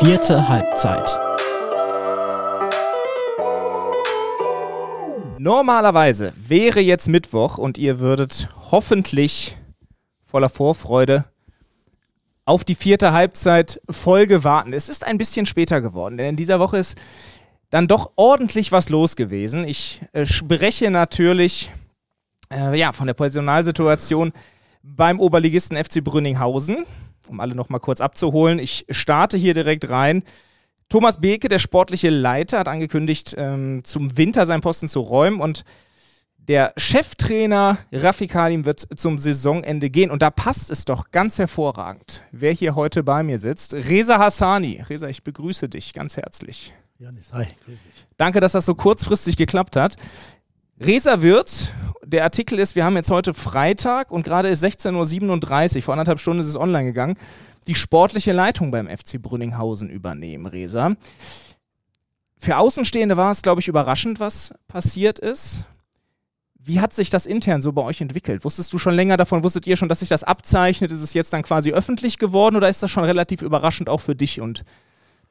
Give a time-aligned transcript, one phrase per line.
[0.00, 1.08] Vierte Halbzeit.
[5.38, 9.56] Normalerweise wäre jetzt Mittwoch und ihr würdet hoffentlich
[10.24, 11.26] voller Vorfreude
[12.44, 14.72] auf die vierte Halbzeit Folge warten.
[14.72, 16.98] Es ist ein bisschen später geworden, denn in dieser Woche ist
[17.70, 19.66] dann doch ordentlich was los gewesen.
[19.66, 21.70] Ich äh, spreche natürlich
[22.52, 24.32] äh, ja, von der Personalsituation
[24.82, 26.84] beim Oberligisten FC Brünninghausen,
[27.28, 28.58] um alle noch mal kurz abzuholen.
[28.58, 30.22] Ich starte hier direkt rein.
[30.88, 35.64] Thomas Beke, der sportliche Leiter, hat angekündigt, ähm, zum Winter seinen Posten zu räumen und
[36.36, 42.22] der Cheftrainer Raffi Kalim wird zum Saisonende gehen und da passt es doch ganz hervorragend,
[42.32, 43.72] wer hier heute bei mir sitzt.
[43.72, 44.82] Reza Hassani.
[44.88, 46.74] Reza, ich begrüße dich ganz herzlich.
[46.98, 48.06] Janis, hi, grüß dich.
[48.18, 49.96] Danke, dass das so kurzfristig geklappt hat.
[50.84, 51.72] Reza wird,
[52.04, 56.20] der Artikel ist, wir haben jetzt heute Freitag und gerade ist 16.37 Uhr, vor anderthalb
[56.20, 57.16] Stunden ist es online gegangen,
[57.66, 60.94] die sportliche Leitung beim FC Brünninghausen übernehmen, Reza.
[62.36, 65.64] Für Außenstehende war es, glaube ich, überraschend, was passiert ist.
[66.58, 68.44] Wie hat sich das intern so bei euch entwickelt?
[68.44, 69.42] Wusstest du schon länger davon?
[69.42, 70.92] Wusstet ihr schon, dass sich das abzeichnet?
[70.92, 74.14] Ist es jetzt dann quasi öffentlich geworden oder ist das schon relativ überraschend auch für
[74.14, 74.64] dich und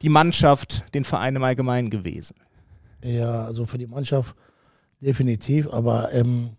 [0.02, 2.34] die Mannschaft, den Verein im Allgemeinen gewesen?
[3.04, 4.34] Ja, also für die Mannschaft
[5.04, 6.50] definitiv, aber ähm,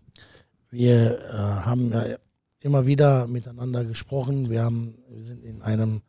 [0.70, 2.16] wir äh, haben ja
[2.60, 4.50] immer wieder miteinander gesprochen.
[4.50, 6.02] Wir, haben, wir sind in einem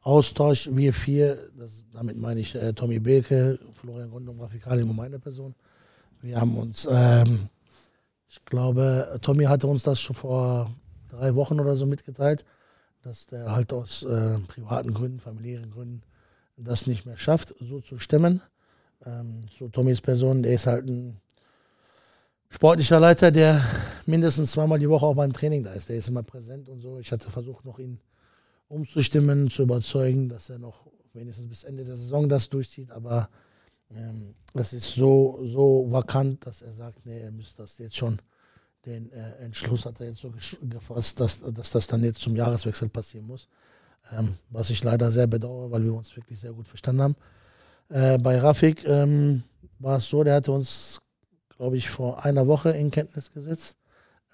[0.00, 5.18] Austausch, wir vier, das, damit meine ich äh, Tommy Belke, Florian Gondum, Rafikali und meine
[5.18, 5.54] Person.
[6.20, 7.48] Wir haben uns ähm,
[8.32, 10.74] ich glaube, Tommy hatte uns das schon vor
[11.08, 12.46] drei Wochen oder so mitgeteilt,
[13.02, 16.02] dass der halt aus äh, privaten Gründen, familiären Gründen
[16.56, 18.40] das nicht mehr schafft, so zu stemmen.
[19.04, 21.20] Ähm, so Tommys Person, der ist halt ein
[22.52, 23.64] sportlicher Leiter, der
[24.06, 25.88] mindestens zweimal die Woche auch beim Training da ist.
[25.88, 26.98] Der ist immer präsent und so.
[26.98, 27.98] Ich hatte versucht, noch ihn
[28.68, 32.90] umzustimmen, zu überzeugen, dass er noch wenigstens bis Ende der Saison das durchzieht.
[32.90, 33.28] Aber
[33.94, 38.18] ähm, es ist so, so vakant, dass er sagt, nee, er müsste das jetzt schon,
[38.84, 40.32] den äh, Entschluss hat er jetzt so
[40.62, 43.48] gefasst, dass, dass das dann jetzt zum Jahreswechsel passieren muss.
[44.10, 47.16] Ähm, was ich leider sehr bedauere, weil wir uns wirklich sehr gut verstanden haben.
[47.88, 49.44] Äh, bei Rafik ähm,
[49.78, 50.98] war es so, der hatte uns,
[51.62, 53.76] glaube ich, vor einer Woche in Kenntnis gesetzt,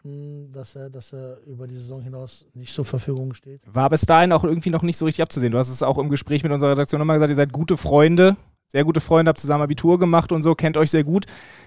[0.02, 3.60] ähm, dass er, dass er über die Saison hinaus nicht zur Verfügung steht.
[3.66, 5.52] War bis dahin auch irgendwie noch nicht so richtig abzusehen.
[5.52, 8.36] Du hast es auch im Gespräch mit unserer Redaktion nochmal gesagt, ihr seid gute Freunde
[8.70, 11.24] sehr gute Freunde, habt zusammen Abitur gemacht und so, kennt euch sehr gut.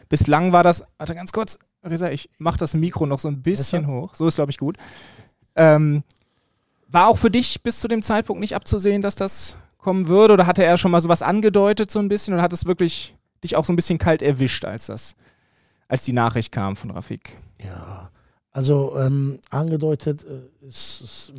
[0.07, 3.81] Bislang war das, warte ganz kurz, Risa, ich mach das Mikro noch so ein bisschen
[3.87, 3.93] Besser?
[3.93, 4.13] hoch.
[4.13, 4.77] So ist, glaube ich, gut.
[5.55, 6.03] Ähm,
[6.87, 10.35] war auch für dich bis zu dem Zeitpunkt nicht abzusehen, dass das kommen würde?
[10.35, 12.35] Oder hatte er schon mal sowas angedeutet, so ein bisschen?
[12.35, 15.15] Oder hat es wirklich dich auch so ein bisschen kalt erwischt, als das,
[15.91, 17.37] als die Nachricht kam von Rafik?
[17.61, 18.09] Ja,
[18.51, 21.33] also ähm, angedeutet, äh, ist, ist,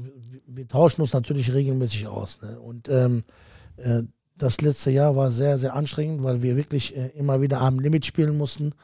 [0.46, 2.38] wir tauschen uns natürlich regelmäßig aus.
[2.42, 2.60] Ne?
[2.60, 3.22] Und ähm,
[3.78, 4.02] äh,
[4.36, 8.04] das letzte Jahr war sehr, sehr anstrengend, weil wir wirklich äh, immer wieder am Limit
[8.04, 8.74] spielen mussten.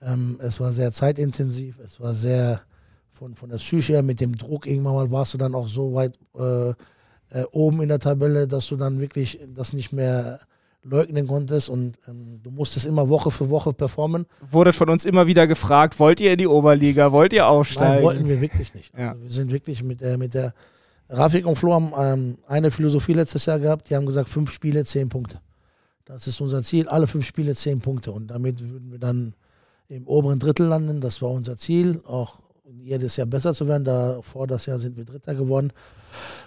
[0.00, 2.62] Ähm, es war sehr zeitintensiv, es war sehr
[3.10, 4.66] von, von der Psyche her mit dem Druck.
[4.66, 8.66] Irgendwann mal warst du dann auch so weit äh, äh, oben in der Tabelle, dass
[8.68, 10.40] du dann wirklich das nicht mehr
[10.82, 14.26] leugnen konntest und ähm, du musstest immer Woche für Woche performen.
[14.40, 17.96] Wurde von uns immer wieder gefragt, wollt ihr in die Oberliga, wollt ihr aufsteigen?
[17.96, 18.94] Nein, wollten wir wirklich nicht.
[18.94, 19.22] Also ja.
[19.22, 20.54] wir sind wirklich mit der, mit der
[21.10, 23.88] Rafik und Flo haben ähm, eine Philosophie letztes Jahr gehabt.
[23.88, 25.40] Die haben gesagt, fünf Spiele, zehn Punkte.
[26.04, 26.88] Das ist unser Ziel.
[26.88, 28.12] Alle fünf Spiele, zehn Punkte.
[28.12, 29.34] Und damit würden wir dann
[29.88, 31.00] im oberen Drittel landen.
[31.00, 32.00] Das war unser Ziel.
[32.06, 33.84] Auch jedes Jahr besser zu werden.
[33.84, 35.72] Davor das Jahr sind wir Dritter geworden.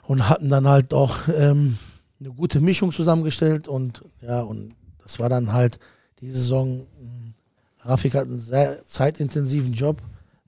[0.04, 1.78] Und hatten dann halt auch ähm,
[2.22, 3.68] eine gute Mischung zusammengestellt.
[3.68, 5.80] Und ja, und das war dann halt
[6.22, 6.88] die Saison.
[7.00, 7.34] Hm,
[7.80, 10.02] Rafik hat einen sehr zeitintensiven Job.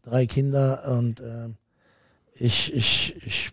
[0.03, 0.87] Drei Kinder.
[0.87, 1.49] Und äh,
[2.35, 3.51] ich, ich, ich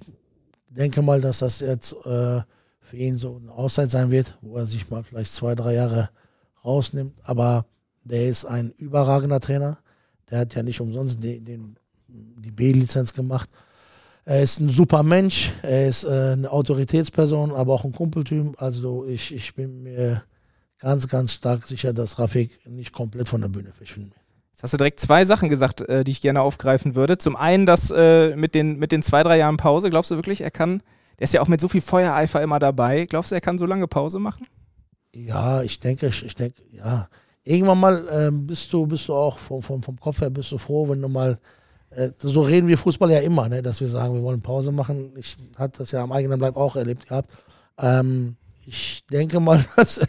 [0.69, 2.43] denke mal, dass das jetzt äh,
[2.81, 6.11] für ihn so eine Auszeit sein wird, wo er sich mal vielleicht zwei, drei Jahre
[6.65, 7.15] rausnimmt.
[7.25, 7.65] Aber
[8.05, 9.79] der ist ein überragender Trainer.
[10.31, 11.77] Der hat ja nicht umsonst den, den,
[12.09, 13.49] die B-Lizenz gemacht.
[14.31, 18.63] Er ist ein super Mensch, er ist äh, eine Autoritätsperson, aber auch ein Kumpeltyp.
[18.63, 20.23] Also ich, ich bin mir
[20.79, 24.21] ganz, ganz stark sicher, dass Rafik nicht komplett von der Bühne verschwindet.
[24.53, 27.19] Jetzt hast du direkt zwei Sachen gesagt, äh, die ich gerne aufgreifen würde.
[27.19, 29.91] Zum einen das äh, mit, den, mit den zwei, drei Jahren Pause.
[29.91, 30.81] Glaubst du wirklich, er kann,
[31.19, 33.07] der ist ja auch mit so viel Feuereifer immer dabei.
[33.07, 34.47] Glaubst du, er kann so lange Pause machen?
[35.13, 37.09] Ja, ich denke, ich, ich denke, ja.
[37.43, 40.59] Irgendwann mal äh, bist du, bist du auch vom, vom, vom Kopf her bist du
[40.59, 41.41] froh, wenn du mal
[42.19, 45.13] so reden wir Fußball ja immer, ne, dass wir sagen, wir wollen Pause machen.
[45.17, 47.31] Ich hatte das ja am eigenen Leib auch erlebt gehabt.
[47.79, 50.01] Ähm, ich denke mal, dass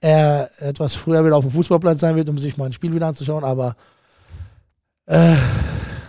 [0.00, 3.08] er etwas früher wieder auf dem Fußballplatz sein wird, um sich mal ein Spiel wieder
[3.08, 3.76] anzuschauen, aber
[5.06, 5.36] äh,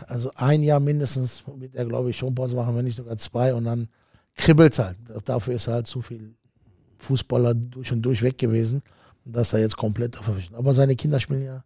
[0.08, 3.54] also ein Jahr mindestens wird er, glaube ich, schon Pause machen, wenn nicht sogar zwei
[3.54, 3.90] und dann
[4.36, 4.98] kribbelt halt.
[5.26, 6.36] Dafür ist halt zu viel
[7.00, 8.84] Fußballer durch und durch weg gewesen.
[9.26, 10.56] Und das ist er jetzt komplett verpflichtet.
[10.56, 11.64] Aber seine Kinder spielen ja,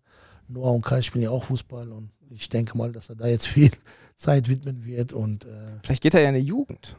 [0.50, 3.48] Noah und Kai spielen ja auch Fußball und ich denke mal, dass er da jetzt
[3.48, 3.72] viel
[4.16, 5.14] Zeit widmen wird.
[5.14, 5.48] Und, äh,
[5.84, 6.98] Vielleicht geht er ja in die Jugend.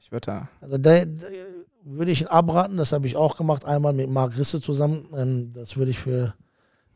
[0.00, 0.48] Ich würde da.
[0.60, 1.26] Also da, da
[1.84, 5.06] würde ich ihn abraten, das habe ich auch gemacht, einmal mit Marc Risse zusammen.
[5.16, 6.34] Ähm, das würde ich für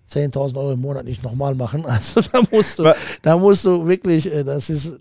[0.09, 1.85] 10.000 Euro im Monat nicht nochmal machen.
[1.87, 4.99] Also da musst du, da musst du wirklich, äh, das ist,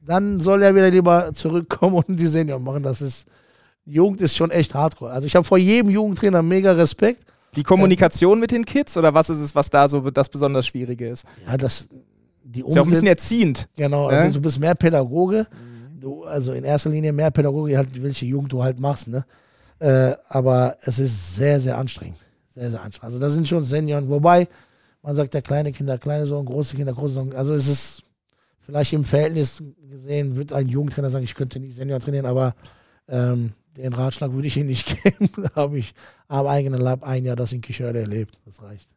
[0.00, 2.82] dann soll er wieder lieber zurückkommen und die Senior machen.
[2.82, 3.26] Das ist,
[3.84, 5.12] Jugend ist schon echt hardcore.
[5.12, 7.24] Also ich habe vor jedem Jugendtrainer mega Respekt.
[7.56, 11.08] Die Kommunikation mit den Kids oder was ist es, was da so das besonders Schwierige
[11.08, 11.24] ist?
[11.46, 11.88] Ja, das,
[12.44, 13.68] die ist ja auch ein bisschen erziehend.
[13.76, 14.30] Genau, ne?
[14.30, 15.46] du bist mehr Pädagoge.
[16.00, 19.08] Du, also in erster Linie mehr Pädagoge, halt, welche Jugend du halt machst.
[19.08, 19.24] Ne?
[19.80, 22.18] Äh, aber es ist sehr, sehr anstrengend.
[22.48, 23.04] Sehr, sehr anstrengend.
[23.04, 24.08] Also das sind schon Senioren.
[24.08, 24.48] Wobei,
[25.02, 27.32] man sagt ja kleine Kinder, kleine Sohn, große Kinder, große Sohn.
[27.34, 28.02] Also es ist
[28.60, 32.54] vielleicht im Verhältnis gesehen, wird ein Jugendtrainer sagen, ich könnte nicht Senior trainieren, aber
[33.08, 35.30] ähm, den Ratschlag würde ich Ihnen nicht geben.
[35.36, 35.94] da habe ich
[36.28, 38.38] am eigenen Leib ein Jahr das in Kischörde erlebt.
[38.44, 38.88] Das reicht.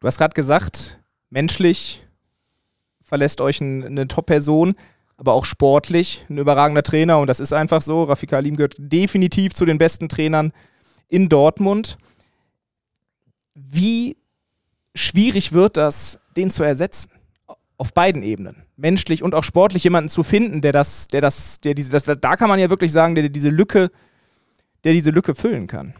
[0.00, 0.98] Du hast gerade gesagt,
[1.30, 2.04] menschlich
[3.02, 4.74] verlässt euch ein, eine Top-Person,
[5.16, 8.04] aber auch sportlich ein überragender Trainer und das ist einfach so.
[8.04, 10.52] Rafika Alim gehört definitiv zu den besten Trainern
[11.08, 11.96] in Dortmund.
[13.54, 14.16] Wie
[14.94, 17.10] schwierig wird das, den zu ersetzen?
[17.76, 18.62] Auf beiden Ebenen.
[18.76, 22.36] Menschlich und auch sportlich jemanden zu finden, der das, der das, der diese, das, da
[22.36, 23.90] kann man ja wirklich sagen, der diese Lücke,
[24.84, 25.94] der diese Lücke füllen kann.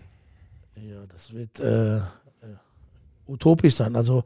[0.76, 2.00] Ja, das wird äh,
[3.26, 3.97] utopisch sein.
[3.97, 4.25] Also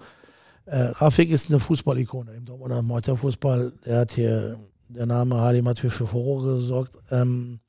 [0.67, 3.73] äh, Rafik ist eine Fußballikone im Dortmunder Amateurfußball.
[3.85, 4.59] Er hat hier,
[4.89, 6.99] der Name Halim hat für, für Furore gesorgt.
[7.11, 7.61] Ähm,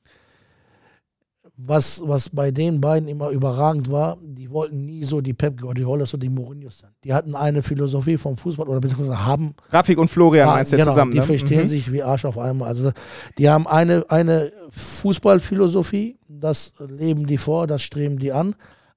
[1.66, 6.04] was, was bei den beiden immer überragend war, die wollten nie so die Pep Guardiola
[6.04, 6.90] oder die Mourinho sein.
[7.04, 9.54] Die hatten eine Philosophie vom Fußball oder beziehungsweise haben.
[9.68, 11.12] Rafik und Florian haben, meinst du genau, zusammen?
[11.12, 11.24] Die ne?
[11.24, 11.66] verstehen mhm.
[11.66, 12.68] sich wie Arsch auf einmal.
[12.68, 12.92] Also
[13.38, 18.54] die haben eine, eine Fußballphilosophie, das leben die vor, das streben die an.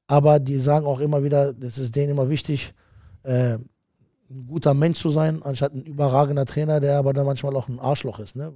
[0.07, 2.73] Aber die sagen auch immer wieder, das ist denen immer wichtig,
[3.23, 3.57] äh,
[4.29, 7.79] ein guter Mensch zu sein, anstatt ein überragender Trainer, der aber dann manchmal auch ein
[7.79, 8.35] Arschloch ist.
[8.35, 8.51] Ne?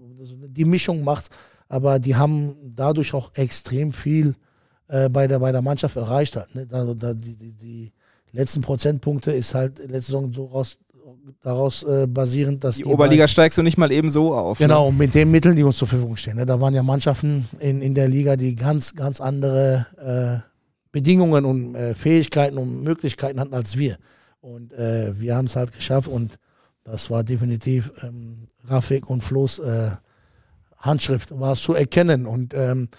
[0.48, 1.30] Die Mischung macht's,
[1.70, 4.36] aber die haben dadurch auch extrem viel
[4.88, 6.36] äh, bei, der, bei der Mannschaft erreicht.
[6.36, 6.66] Halt, ne?
[6.66, 7.92] da, da, die, die, die,
[8.32, 10.78] letzten Prozentpunkte ist halt letzte Saison daraus,
[11.42, 14.60] daraus äh, basierend, dass die, die Oberliga beiden, steigst du nicht mal eben so auf.
[14.60, 14.88] Genau, ne?
[14.90, 16.38] und mit den Mitteln, die uns zur Verfügung stehen.
[16.38, 16.46] Ne?
[16.46, 20.48] Da waren ja Mannschaften in, in der Liga, die ganz, ganz andere äh,
[20.92, 23.98] Bedingungen und äh, Fähigkeiten und Möglichkeiten hatten als wir.
[24.40, 26.38] Und äh, wir haben es halt geschafft und
[26.84, 29.92] das war definitiv ähm, Rafik und Flo's äh,
[30.78, 32.26] Handschrift, war es zu erkennen.
[32.26, 32.90] Und ähm,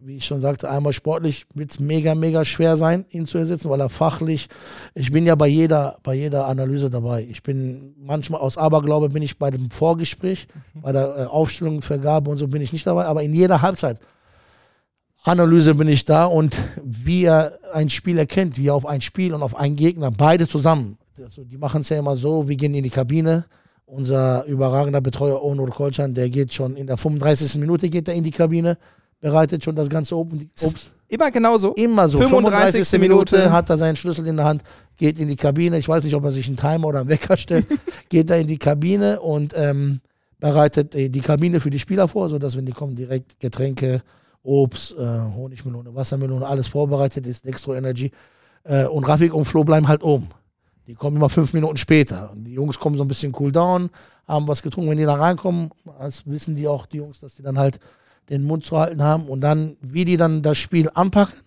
[0.00, 3.68] wie ich schon sagte, einmal sportlich wird es mega, mega schwer sein, ihn zu ersetzen,
[3.68, 4.48] weil er fachlich,
[4.94, 7.26] ich bin ja bei jeder, bei jeder Analyse dabei.
[7.28, 10.80] Ich bin manchmal aus Aberglaube bin ich bei dem Vorgespräch, mhm.
[10.82, 13.98] bei der äh, Aufstellung, Vergabe und so bin ich nicht dabei, aber in jeder Halbzeit
[15.24, 19.34] Analyse bin ich da und wie er ein Spiel erkennt, wie er auf ein Spiel
[19.34, 20.96] und auf einen Gegner, beide zusammen.
[21.20, 23.44] Also die machen es ja immer so, wir gehen in die Kabine.
[23.90, 27.58] Unser überragender Betreuer Onur Kolchan, der geht schon in der 35.
[27.58, 28.76] Minute geht er in die Kabine,
[29.18, 30.14] bereitet schon das ganze.
[30.14, 30.92] Obst.
[31.08, 31.72] Immer genauso?
[31.72, 32.18] Immer so.
[32.18, 32.86] 35.
[32.86, 33.00] 35.
[33.00, 34.62] Minute hat er seinen Schlüssel in der Hand,
[34.98, 35.78] geht in die Kabine.
[35.78, 37.66] Ich weiß nicht, ob er sich einen Timer oder einen Wecker stellt.
[38.10, 40.00] geht er in die Kabine und ähm,
[40.38, 44.02] bereitet die Kabine für die Spieler vor, sodass, wenn die kommen, direkt Getränke,
[44.42, 48.10] Obst, äh, Honigmelone, Wassermelone, alles vorbereitet ist, Dextro Energy.
[48.64, 50.28] Äh, und Rafik und Flo bleiben halt oben.
[50.88, 52.30] Die kommen immer fünf Minuten später.
[52.32, 53.90] Und die Jungs kommen so ein bisschen cool down,
[54.26, 54.90] haben was getrunken.
[54.90, 57.78] Wenn die da reinkommen, als wissen die auch, die Jungs, dass die dann halt
[58.30, 59.24] den Mund zu halten haben.
[59.24, 61.38] Und dann, wie die dann das Spiel anpacken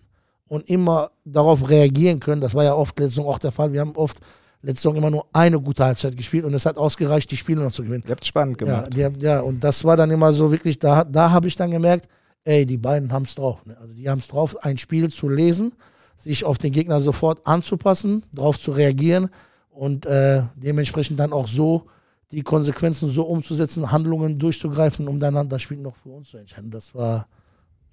[0.46, 3.72] und immer darauf reagieren können, das war ja oft letzte Saison auch der Fall.
[3.72, 4.20] Wir haben oft
[4.62, 7.72] letzte Saison immer nur eine gute Halbzeit gespielt und es hat ausgereicht, die Spiele noch
[7.72, 8.04] zu gewinnen.
[8.06, 8.96] Ihr habt es spannend gemacht.
[8.96, 11.72] Ja, die, ja, und das war dann immer so wirklich, da, da habe ich dann
[11.72, 12.08] gemerkt,
[12.44, 13.66] ey, die beiden haben es drauf.
[13.66, 13.76] Ne?
[13.80, 15.72] Also die haben es drauf, ein Spiel zu lesen,
[16.22, 19.28] sich auf den Gegner sofort anzupassen, darauf zu reagieren
[19.70, 21.86] und äh, dementsprechend dann auch so
[22.30, 26.70] die Konsequenzen so umzusetzen, Handlungen durchzugreifen, um dann das Spiel noch für uns zu entscheiden.
[26.70, 27.26] Das war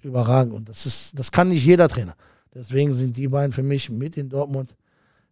[0.02, 2.14] überragend und das ist, das kann nicht jeder Trainer.
[2.54, 4.76] Deswegen sind die beiden für mich mit in Dortmund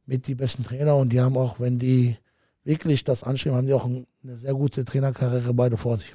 [0.05, 2.17] mit die besten Trainer und die haben auch, wenn die
[2.64, 6.14] wirklich das anstreben, haben die auch eine sehr gute Trainerkarriere beide vor sich.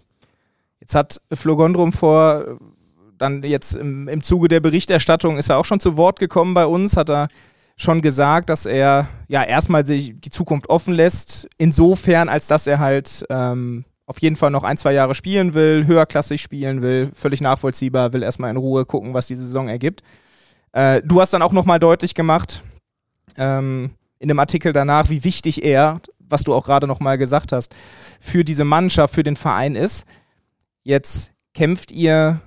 [0.80, 2.60] Jetzt hat Flo Gondrum vor
[3.24, 6.66] dann jetzt im, im Zuge der Berichterstattung ist er auch schon zu Wort gekommen bei
[6.66, 7.30] uns, hat er
[7.76, 12.80] schon gesagt, dass er ja erstmal sich die Zukunft offen lässt, insofern, als dass er
[12.80, 17.42] halt ähm, auf jeden Fall noch ein, zwei Jahre spielen will, höherklassig spielen will, völlig
[17.42, 20.04] nachvollziehbar, will erstmal in Ruhe gucken, was die Saison ergibt.
[20.74, 22.62] Äh, du hast dann auch nochmal deutlich gemacht,
[23.38, 27.74] ähm, in dem Artikel danach, wie wichtig er, was du auch gerade nochmal gesagt hast,
[28.20, 30.06] für diese Mannschaft, für den Verein ist.
[30.84, 32.42] Jetzt kämpft ihr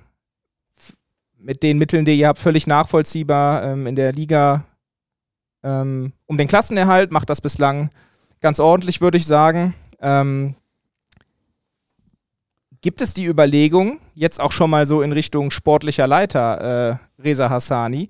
[1.39, 4.65] mit den Mitteln, die ihr habt, völlig nachvollziehbar ähm, in der Liga
[5.63, 7.89] ähm, um den Klassenerhalt, macht das bislang
[8.41, 9.73] ganz ordentlich, würde ich sagen.
[9.99, 10.55] Ähm,
[12.81, 17.49] gibt es die Überlegung, jetzt auch schon mal so in Richtung sportlicher Leiter äh, Reza
[17.49, 18.09] Hassani,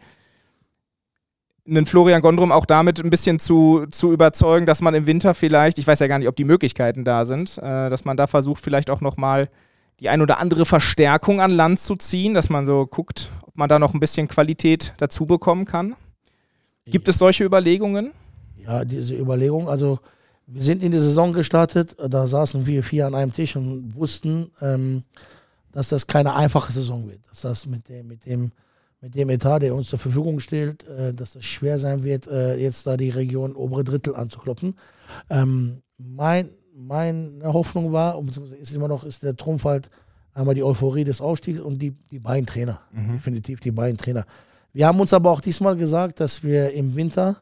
[1.68, 5.78] einen Florian Gondrum auch damit ein bisschen zu, zu überzeugen, dass man im Winter vielleicht,
[5.80, 8.64] ich weiß ja gar nicht, ob die Möglichkeiten da sind, äh, dass man da versucht,
[8.64, 9.50] vielleicht auch nochmal
[10.00, 13.70] die ein oder andere Verstärkung an Land zu ziehen, dass man so guckt, ob man
[13.70, 15.96] da noch ein bisschen Qualität dazu bekommen kann.
[16.86, 18.12] Gibt es solche Überlegungen?
[18.58, 20.00] Ja, diese Überlegung, also
[20.46, 24.52] wir sind in die Saison gestartet, da saßen wir vier an einem Tisch und wussten,
[24.62, 25.04] ähm,
[25.74, 27.20] dass das keine einfache Saison wird.
[27.30, 28.52] Dass das mit dem, mit dem,
[29.02, 32.56] mit dem Etat, der uns zur Verfügung steht, äh, dass es schwer sein wird, äh,
[32.58, 34.76] jetzt da die Region obere Drittel anzuklopfen.
[35.30, 39.90] Ähm, mein, meine Hoffnung war, beziehungsweise ist immer noch, ist der Trumpf halt
[40.34, 42.80] einmal die Euphorie des Aufstiegs und die, die beiden Trainer.
[42.92, 43.14] Mhm.
[43.14, 44.26] Definitiv die beiden Trainer.
[44.74, 47.42] Wir haben uns aber auch diesmal gesagt, dass wir im Winter,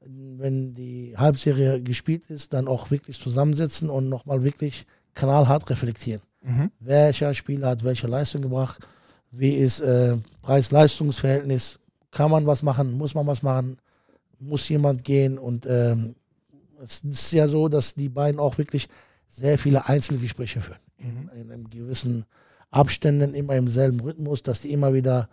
[0.00, 6.22] wenn die Halbserie gespielt ist, dann auch wirklich zusammensetzen und nochmal wirklich knallhart reflektieren.
[6.42, 6.70] Mhm.
[6.78, 8.86] Welcher Spieler hat welche Leistung gebracht?
[9.32, 11.80] Wie ist äh, Preis-Leistungs-Verhältnis?
[12.12, 12.96] Kann man was machen?
[12.96, 13.78] Muss man was machen?
[14.38, 15.38] Muss jemand gehen?
[15.38, 16.14] Und ähm,
[16.82, 18.88] es ist ja so, dass die beiden auch wirklich
[19.28, 20.80] sehr viele Einzelgespräche führen.
[20.98, 21.30] Mhm.
[21.32, 22.24] In, in einem gewissen
[22.70, 25.28] Abständen, immer im selben Rhythmus, dass die immer wieder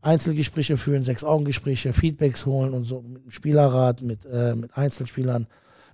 [0.00, 5.46] Einzelgespräche führen, Sechs-Augen-Gespräche, Feedbacks holen und so mit dem Spielerrat, mit, äh, mit Einzelspielern,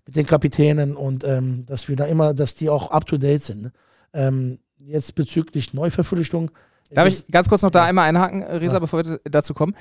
[0.06, 3.42] mit den Kapitänen und ähm, dass wir da immer, dass die auch up to date
[3.42, 3.62] sind.
[3.62, 3.72] Ne?
[4.12, 6.50] Ähm, jetzt bezüglich Neuverpflichtung.
[6.90, 7.84] Darf ich ganz kurz noch da ja.
[7.86, 8.78] einmal einhaken, Resa, ja.
[8.78, 9.74] bevor wir dazu kommen?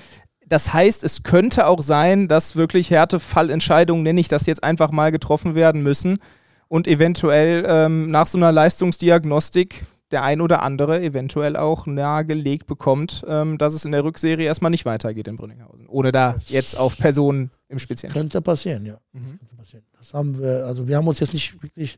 [0.47, 5.11] Das heißt, es könnte auch sein, dass wirklich Härtefallentscheidungen, nenne ich das jetzt einfach mal,
[5.11, 6.19] getroffen werden müssen
[6.67, 9.83] und eventuell ähm, nach so einer Leistungsdiagnostik
[10.13, 14.69] der ein oder andere eventuell auch nahegelegt bekommt, ähm, dass es in der Rückserie erstmal
[14.69, 15.87] nicht weitergeht in Brünninghausen.
[15.89, 18.13] Ohne da das jetzt auf Personen im Speziellen.
[18.13, 18.99] Könnte passieren, ja.
[19.11, 19.21] Mhm.
[19.21, 19.83] Das könnte passieren.
[19.97, 21.97] Das haben wir, also wir haben uns jetzt nicht wirklich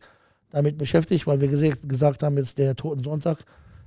[0.50, 3.40] damit beschäftigt, weil wir gesagt haben, jetzt der Toten Sonntag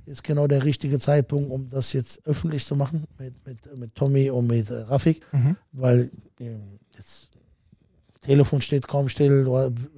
[0.09, 4.31] ist genau der richtige Zeitpunkt, um das jetzt öffentlich zu machen mit, mit, mit Tommy
[4.31, 5.57] und mit äh, Rafik, mhm.
[5.73, 6.11] weil
[6.41, 6.57] äh,
[6.97, 7.31] jetzt
[8.21, 9.47] Telefon steht kaum still,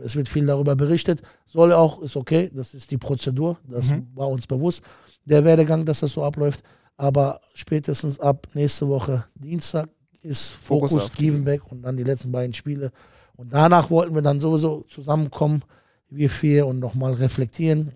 [0.05, 1.23] es wird viel darüber berichtet.
[1.47, 4.09] Soll auch, ist okay, das ist die Prozedur, das mhm.
[4.14, 4.83] war uns bewusst,
[5.25, 6.62] der Werdegang, dass das so abläuft.
[6.97, 9.88] Aber spätestens ab nächste Woche Dienstag
[10.23, 12.93] ist Fokus, Fokus Givenbeck und dann die letzten beiden Spiele.
[13.37, 15.62] Und danach wollten wir dann sowieso zusammenkommen,
[16.11, 17.93] wir vier, und nochmal reflektieren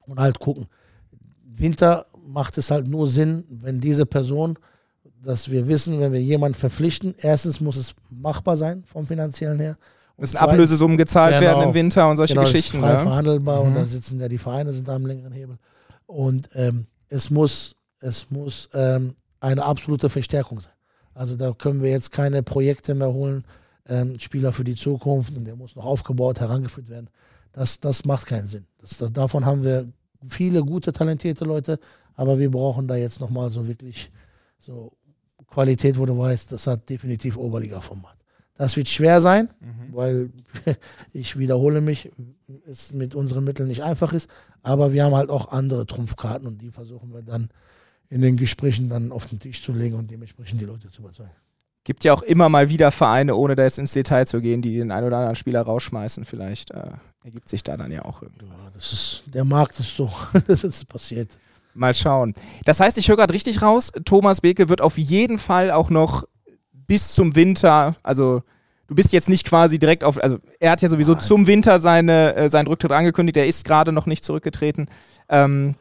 [0.00, 0.66] und halt gucken.
[1.60, 4.58] Winter macht es halt nur Sinn, wenn diese Person
[5.22, 9.76] dass wir wissen, wenn wir jemanden verpflichten, erstens muss es machbar sein vom finanziellen her.
[10.16, 12.76] Müssen Ablösesummen gezahlt genau, werden im Winter und solche genau, Geschichten.
[12.76, 12.98] Ist frei ja?
[12.98, 13.68] verhandelbar mhm.
[13.68, 15.56] und dann sitzen ja die Vereine sind da am längeren Hebel.
[16.06, 20.72] Und ähm, es muss, es muss ähm, eine absolute Verstärkung sein.
[21.14, 23.44] Also da können wir jetzt keine Projekte mehr holen,
[23.88, 27.08] ähm, Spieler für die Zukunft und der muss noch aufgebaut, herangeführt werden.
[27.52, 28.66] Das, das macht keinen Sinn.
[28.80, 29.88] Das, das, davon haben wir
[30.26, 31.78] viele gute, talentierte Leute,
[32.14, 34.10] aber wir brauchen da jetzt nochmal so wirklich
[34.58, 34.92] so
[35.46, 38.16] Qualität, wo du weißt, das hat definitiv Oberliga-Format.
[38.56, 39.94] Das wird schwer sein, mhm.
[39.94, 40.30] weil
[41.12, 42.10] ich wiederhole mich,
[42.68, 44.28] es mit unseren Mitteln nicht einfach ist.
[44.62, 47.48] Aber wir haben halt auch andere Trumpfkarten und die versuchen wir dann
[48.10, 51.30] in den Gesprächen dann auf den Tisch zu legen und dementsprechend die Leute zu überzeugen.
[51.84, 54.76] Gibt ja auch immer mal wieder Vereine, ohne da jetzt ins Detail zu gehen, die
[54.76, 56.24] den einen oder anderen Spieler rausschmeißen.
[56.24, 56.90] Vielleicht äh,
[57.24, 58.48] ergibt sich da dann ja auch irgendwas.
[58.48, 60.10] Ja, das ist, der Markt ist so,
[60.46, 61.30] das ist passiert.
[61.74, 62.34] Mal schauen.
[62.64, 66.24] Das heißt, ich höre gerade richtig raus, Thomas Beke wird auf jeden Fall auch noch
[66.72, 68.42] bis zum Winter, also
[68.88, 71.20] du bist jetzt nicht quasi direkt auf, also er hat ja sowieso Nein.
[71.20, 74.88] zum Winter seine, äh, seinen Rücktritt angekündigt, er ist gerade noch nicht zurückgetreten.
[75.28, 75.76] Ähm,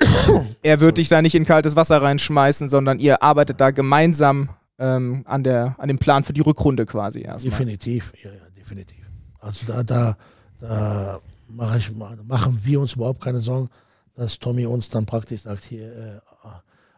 [0.62, 4.48] er wird dich da nicht in kaltes Wasser reinschmeißen, sondern ihr arbeitet da gemeinsam
[4.78, 7.50] ähm, an, der, an dem Plan für die Rückrunde quasi erstmal.
[7.50, 9.08] Definitiv, ja, ja, definitiv.
[9.38, 10.16] Also da, da,
[10.58, 13.68] da mach ich, machen wir uns überhaupt keine Sorgen
[14.14, 16.20] dass Tommy uns dann praktisch sagt, hier, äh,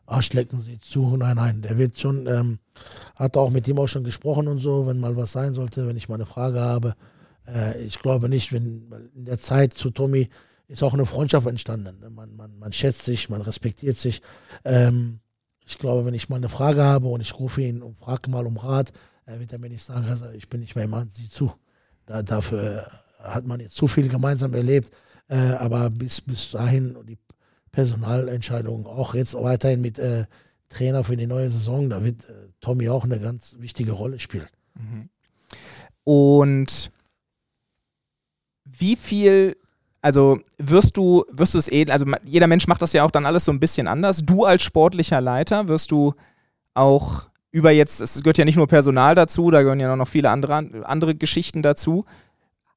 [0.07, 1.17] Arschlecken Sie zu.
[1.17, 2.59] Nein, nein, der wird schon, ähm,
[3.17, 5.97] hat auch mit ihm auch schon gesprochen und so, wenn mal was sein sollte, wenn
[5.97, 6.95] ich mal eine Frage habe.
[7.49, 10.29] Äh, ich glaube nicht, wenn in der Zeit zu Tommy
[10.69, 11.97] ist auch eine Freundschaft entstanden.
[12.15, 14.21] Man, man, man schätzt sich, man respektiert sich.
[14.65, 15.21] Ähm,
[15.67, 18.47] ich glaube, wenn ich mal eine Frage habe und ich rufe ihn und frage mal
[18.47, 18.93] um Rat,
[19.27, 21.53] äh, wird er mir nicht sagen, also ich bin nicht mehr im Mann, sieh zu.
[22.07, 24.91] Da, dafür hat man jetzt zu viel gemeinsam erlebt.
[25.29, 27.19] Äh, aber bis, bis dahin die
[27.73, 30.27] Personalentscheidungen, auch jetzt weiterhin mit äh,
[30.69, 34.49] Trainer für die neue Saison, da wird äh, Tommy auch eine ganz wichtige Rolle spielen.
[34.75, 35.09] Mhm.
[36.05, 36.93] Und
[38.65, 39.57] wie viel
[40.05, 43.25] also wirst du, wirst du es eh, also jeder Mensch macht das ja auch dann
[43.25, 44.21] alles so ein bisschen anders.
[44.23, 46.13] Du als sportlicher Leiter wirst du
[46.75, 50.29] auch über jetzt, es gehört ja nicht nur Personal dazu, da gehören ja noch viele
[50.29, 52.05] andere, andere Geschichten dazu.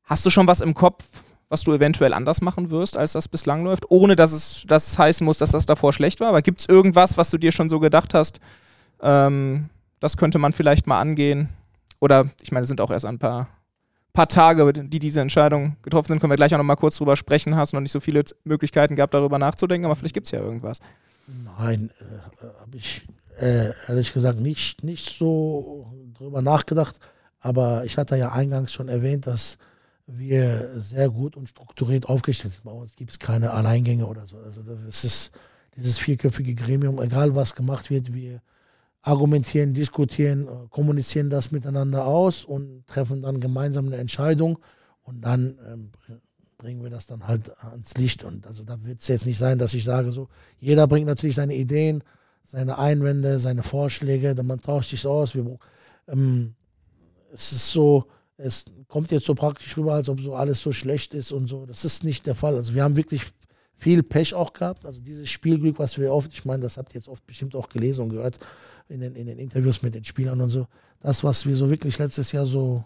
[0.05, 1.03] Hast du schon was im Kopf,
[1.49, 5.25] was du eventuell anders machen wirst, als das bislang läuft, ohne dass es, dass heißen
[5.25, 6.29] muss, dass das davor schlecht war?
[6.29, 8.39] Aber gibt es irgendwas, was du dir schon so gedacht hast,
[9.01, 9.69] ähm,
[9.99, 11.49] das könnte man vielleicht mal angehen?
[11.99, 13.49] Oder, ich meine, es sind auch erst ein paar,
[14.17, 16.19] paar Tage, die diese Entscheidung getroffen sind.
[16.19, 17.55] Können wir gleich auch noch mal kurz drüber sprechen.
[17.55, 20.79] Hast noch nicht so viele Möglichkeiten gehabt, darüber nachzudenken, aber vielleicht gibt es ja irgendwas.
[21.59, 23.07] Nein, äh, habe ich
[23.39, 26.95] äh, ehrlich gesagt nicht, nicht so drüber nachgedacht.
[27.41, 29.59] Aber ich hatte ja eingangs schon erwähnt, dass
[30.07, 32.63] wir sehr gut und strukturiert aufgestellt sind.
[32.63, 34.37] Bei uns gibt es keine Alleingänge oder so.
[34.39, 35.31] Also das ist
[35.75, 38.41] dieses vierköpfige Gremium, egal was gemacht wird, wir
[39.07, 44.59] argumentieren, diskutieren, äh, kommunizieren das miteinander aus und treffen dann gemeinsam eine Entscheidung
[45.03, 45.91] und dann ähm,
[46.57, 48.25] bringen wir das dann halt ans Licht.
[48.25, 50.27] Und also da wird es jetzt nicht sein, dass ich sage, so,
[50.59, 52.03] jeder bringt natürlich seine Ideen,
[52.43, 55.35] seine Einwände, seine Vorschläge, dann man tauscht sich aus.
[55.35, 55.57] Wir,
[56.07, 56.55] ähm,
[57.31, 61.13] es ist so, es kommt jetzt so praktisch rüber, als ob so alles so schlecht
[61.13, 61.65] ist und so.
[61.65, 62.55] Das ist nicht der Fall.
[62.55, 63.21] Also wir haben wirklich
[63.77, 64.85] viel Pech auch gehabt.
[64.85, 67.69] Also dieses Spielglück, was wir oft, ich meine, das habt ihr jetzt oft bestimmt auch
[67.69, 68.39] gelesen und gehört
[68.89, 70.67] in den, in den Interviews mit den Spielern und so.
[70.99, 72.85] Das, was wir so wirklich letztes Jahr so,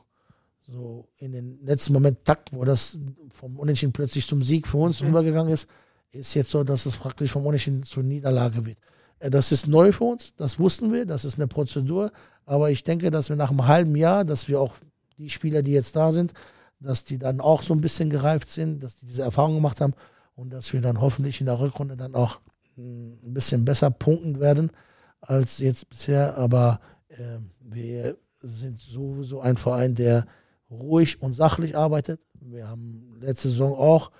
[0.67, 2.99] so in den letzten Moment takt, wo das
[3.33, 5.09] vom Unentschieden plötzlich zum Sieg für uns mhm.
[5.09, 5.67] übergegangen ist,
[6.11, 8.77] ist jetzt so, dass es praktisch vom Unentschieden zur Niederlage wird.
[9.19, 12.11] Äh, das ist neu für uns, das wussten wir, das ist eine Prozedur.
[12.45, 14.75] Aber ich denke, dass wir nach einem halben Jahr, dass wir auch
[15.17, 16.33] die Spieler, die jetzt da sind,
[16.79, 19.93] dass die dann auch so ein bisschen gereift sind, dass die diese Erfahrung gemacht haben
[20.35, 22.41] und dass wir dann hoffentlich in der Rückrunde dann auch
[22.75, 24.71] hm, ein bisschen besser punkten werden
[25.21, 26.37] als jetzt bisher.
[26.37, 30.25] Aber äh, wir sind sowieso ein Verein, der
[30.69, 32.19] ruhig und sachlich arbeitet.
[32.39, 34.11] Wir haben letzte Saison auch,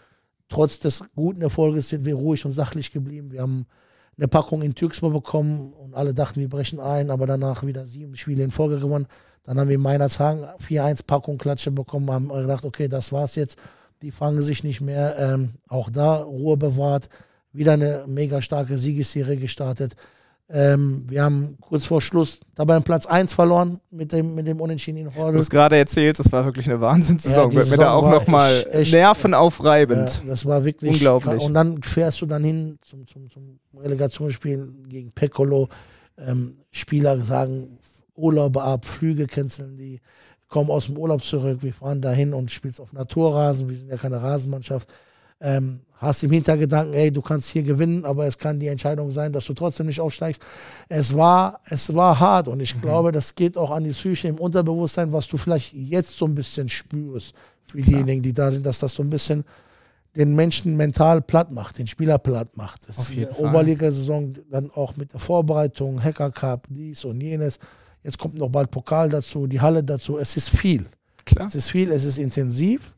[0.50, 3.32] trotz des guten Erfolges, sind wir ruhig und sachlich geblieben.
[3.32, 3.66] Wir haben
[4.18, 8.16] eine Packung in Türkspor bekommen und alle dachten, wir brechen ein, aber danach wieder sieben
[8.16, 9.08] Spiele in Folge gewonnen.
[9.44, 13.36] Dann haben wir in meiner Zagen 4-1 Packung Klatsche bekommen, haben gedacht, okay, das war's
[13.36, 13.58] jetzt.
[14.02, 15.18] Die fangen sich nicht mehr.
[15.18, 17.10] Ähm, auch da Ruhe bewahrt.
[17.54, 19.96] Wieder eine mega starke Siegesserie gestartet.
[20.50, 24.98] Ähm, wir haben kurz vor Schluss dabei Platz 1 verloren mit dem, mit dem Unentschieden
[24.98, 25.34] in Horde.
[25.34, 27.52] Du hast gerade erzählt, das war wirklich eine Wahnsinnssaison.
[27.52, 30.22] Ja, Wird mir da auch nochmal nervenaufreibend.
[30.24, 31.42] Ja, das war wirklich unglaublich.
[31.42, 35.70] Und dann fährst du dann hin zum, zum, zum Relegationsspiel gegen Peccolo.
[36.18, 37.78] Ähm, Spieler sagen,
[38.16, 40.02] Urlaube ab, Flüge canceln, die
[40.48, 43.98] kommen aus dem Urlaub zurück, wir fahren dahin und spielst auf Naturrasen, wir sind ja
[43.98, 44.90] keine Rasenmannschaft.
[45.42, 49.32] Ähm, hast im Hintergedanken, ey, du kannst hier gewinnen, aber es kann die Entscheidung sein,
[49.32, 50.42] dass du trotzdem nicht aufsteigst.
[50.90, 52.82] Es war, es war hart und ich mhm.
[52.82, 56.34] glaube, das geht auch an die Psyche im Unterbewusstsein, was du vielleicht jetzt so ein
[56.34, 57.36] bisschen spürst
[57.68, 59.46] für diejenigen, die da sind, dass das so ein bisschen
[60.16, 62.88] den Menschen mental platt macht, den Spieler platt macht.
[62.88, 67.60] Das Auf ist eine Oberligasaison dann auch mit der Vorbereitung, Hacker Cup, dies und jenes.
[68.04, 70.18] Jetzt kommt noch bald Pokal dazu, die Halle dazu.
[70.18, 70.88] Es ist viel.
[71.24, 71.48] Klar.
[71.48, 72.94] Es ist viel, es ist intensiv.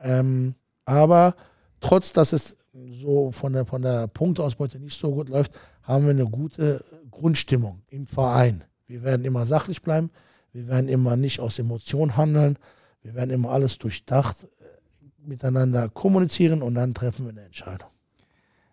[0.00, 1.34] Ähm, aber
[1.80, 2.56] trotz, dass es
[2.90, 7.82] so von der, von der Punktausbeute nicht so gut läuft, haben wir eine gute Grundstimmung
[7.88, 8.64] im Verein.
[8.86, 10.10] Wir werden immer sachlich bleiben.
[10.52, 12.58] Wir werden immer nicht aus Emotionen handeln.
[13.02, 17.88] Wir werden immer alles durchdacht äh, miteinander kommunizieren und dann treffen wir eine Entscheidung.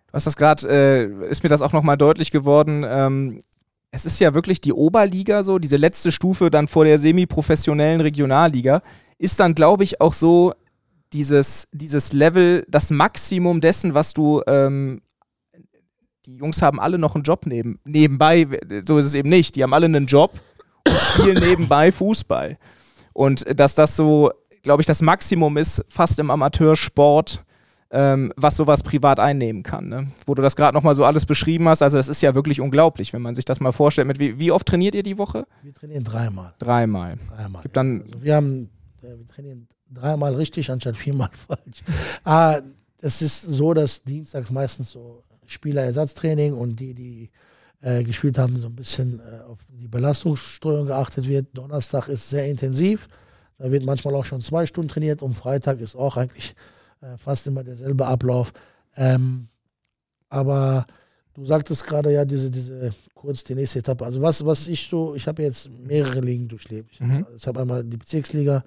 [0.08, 2.86] Du hast das gerade, äh, ist mir das auch nochmal deutlich geworden.
[2.88, 3.42] Ähm,
[3.92, 8.82] es ist ja wirklich die Oberliga so, diese letzte Stufe dann vor der semi-professionellen Regionalliga,
[9.18, 10.54] ist dann, glaube ich, auch so
[11.16, 15.02] dieses, dieses Level, das Maximum dessen, was du, ähm,
[16.26, 18.48] die Jungs haben alle noch einen Job neben, nebenbei,
[18.86, 20.34] so ist es eben nicht, die haben alle einen Job
[20.86, 22.58] und spielen nebenbei Fußball.
[23.14, 24.30] Und dass das so,
[24.62, 27.46] glaube ich, das Maximum ist, fast im Amateursport,
[27.92, 29.88] ähm, was sowas privat einnehmen kann.
[29.88, 30.12] Ne?
[30.26, 33.14] Wo du das gerade nochmal so alles beschrieben hast, also das ist ja wirklich unglaublich,
[33.14, 34.10] wenn man sich das mal vorstellt.
[34.10, 35.48] Mit wie, wie oft trainiert ihr die Woche?
[35.64, 36.54] Wir trainieren dreimal.
[36.60, 37.18] Dreimal.
[37.30, 37.62] Dreimal.
[37.62, 38.70] Gibt dann also wir haben,
[39.02, 41.84] äh, wir trainieren dreimal richtig anstatt viermal falsch.
[42.24, 42.62] ah,
[43.00, 47.30] es ist so, dass dienstags meistens so Spielerersatztraining und die, die
[47.82, 51.48] äh, gespielt haben, so ein bisschen äh, auf die Belastungssteuerung geachtet wird.
[51.54, 53.08] Donnerstag ist sehr intensiv.
[53.58, 56.56] Da wird manchmal auch schon zwei Stunden trainiert und Freitag ist auch eigentlich
[57.02, 58.54] äh, fast immer derselbe Ablauf.
[58.98, 59.50] Ähm,
[60.30, 60.86] aber
[61.34, 64.06] du sagtest gerade ja, diese, diese kurz die nächste Etappe.
[64.06, 66.92] Also was, was ich so, ich habe jetzt mehrere Ligen durchlebt.
[66.94, 67.26] Ich, mhm.
[67.36, 68.64] ich habe einmal die Bezirksliga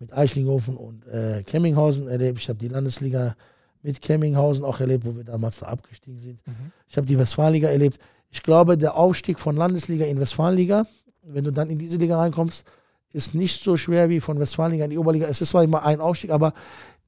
[0.00, 2.38] mit Eichlinghofen und äh, Kemminghausen erlebt.
[2.38, 3.36] Ich habe die Landesliga
[3.82, 6.46] mit Kemminghausen auch erlebt, wo wir damals da abgestiegen sind.
[6.46, 6.72] Mhm.
[6.88, 7.98] Ich habe die Westfalenliga erlebt.
[8.30, 10.86] Ich glaube, der Aufstieg von Landesliga in Westfalenliga,
[11.22, 12.64] wenn du dann in diese Liga reinkommst,
[13.12, 15.26] ist nicht so schwer wie von Westfalenliga in die Oberliga.
[15.26, 16.54] Es ist zwar immer ein Aufstieg, aber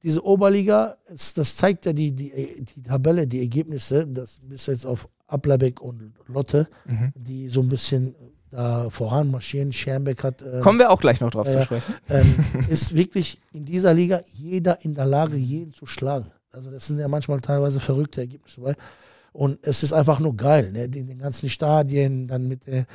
[0.03, 5.07] diese Oberliga, das zeigt ja die, die, die Tabelle, die Ergebnisse, das bis jetzt auf
[5.27, 7.13] Ablerbeck und Lotte, mhm.
[7.15, 8.13] die so ein bisschen
[8.53, 9.71] da voranmarschieren.
[9.71, 10.41] Schermbeck hat.
[10.41, 11.93] Äh, Kommen wir auch gleich noch drauf äh, zu sprechen.
[12.09, 12.35] Ähm,
[12.69, 16.31] ist wirklich in dieser Liga jeder in der Lage, jeden zu schlagen.
[16.51, 18.75] Also, das sind ja manchmal teilweise verrückte Ergebnisse dabei.
[19.31, 20.83] Und es ist einfach nur geil, ne?
[20.83, 22.85] in den ganzen Stadien, dann mit der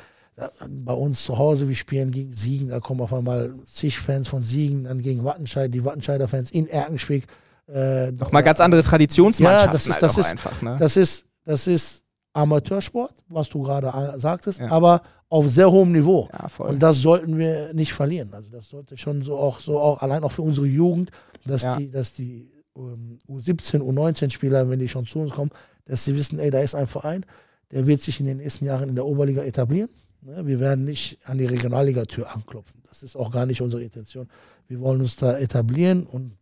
[0.67, 4.43] bei uns zu Hause, wir spielen gegen Siegen, da kommen auf einmal zig Fans von
[4.43, 7.25] Siegen, dann gegen Wattenscheid, die Wattenscheider Fans in Erkenschwick.
[7.67, 9.67] Äh, Nochmal ganz andere Traditionsmannschaften.
[9.67, 10.75] Ja, das ist, das, ist, einfach, ne?
[10.79, 14.69] das ist, das ist Amateursport, was du gerade sagtest, ja.
[14.69, 16.27] aber auf sehr hohem Niveau.
[16.33, 18.33] Ja, und das sollten wir nicht verlieren.
[18.33, 21.11] Also das sollte schon so auch so auch allein auch für unsere Jugend,
[21.45, 21.77] dass ja.
[21.77, 25.51] die, dass die um, U17, U19-Spieler, wenn die schon zu uns kommen,
[25.85, 27.25] dass sie wissen, ey, da ist ein Verein,
[27.71, 29.89] der wird sich in den nächsten Jahren in der Oberliga etablieren.
[30.21, 32.81] Ne, wir werden nicht an die Regionalligatür anklopfen.
[32.87, 34.27] Das ist auch gar nicht unsere Intention.
[34.67, 36.33] Wir wollen uns da etablieren und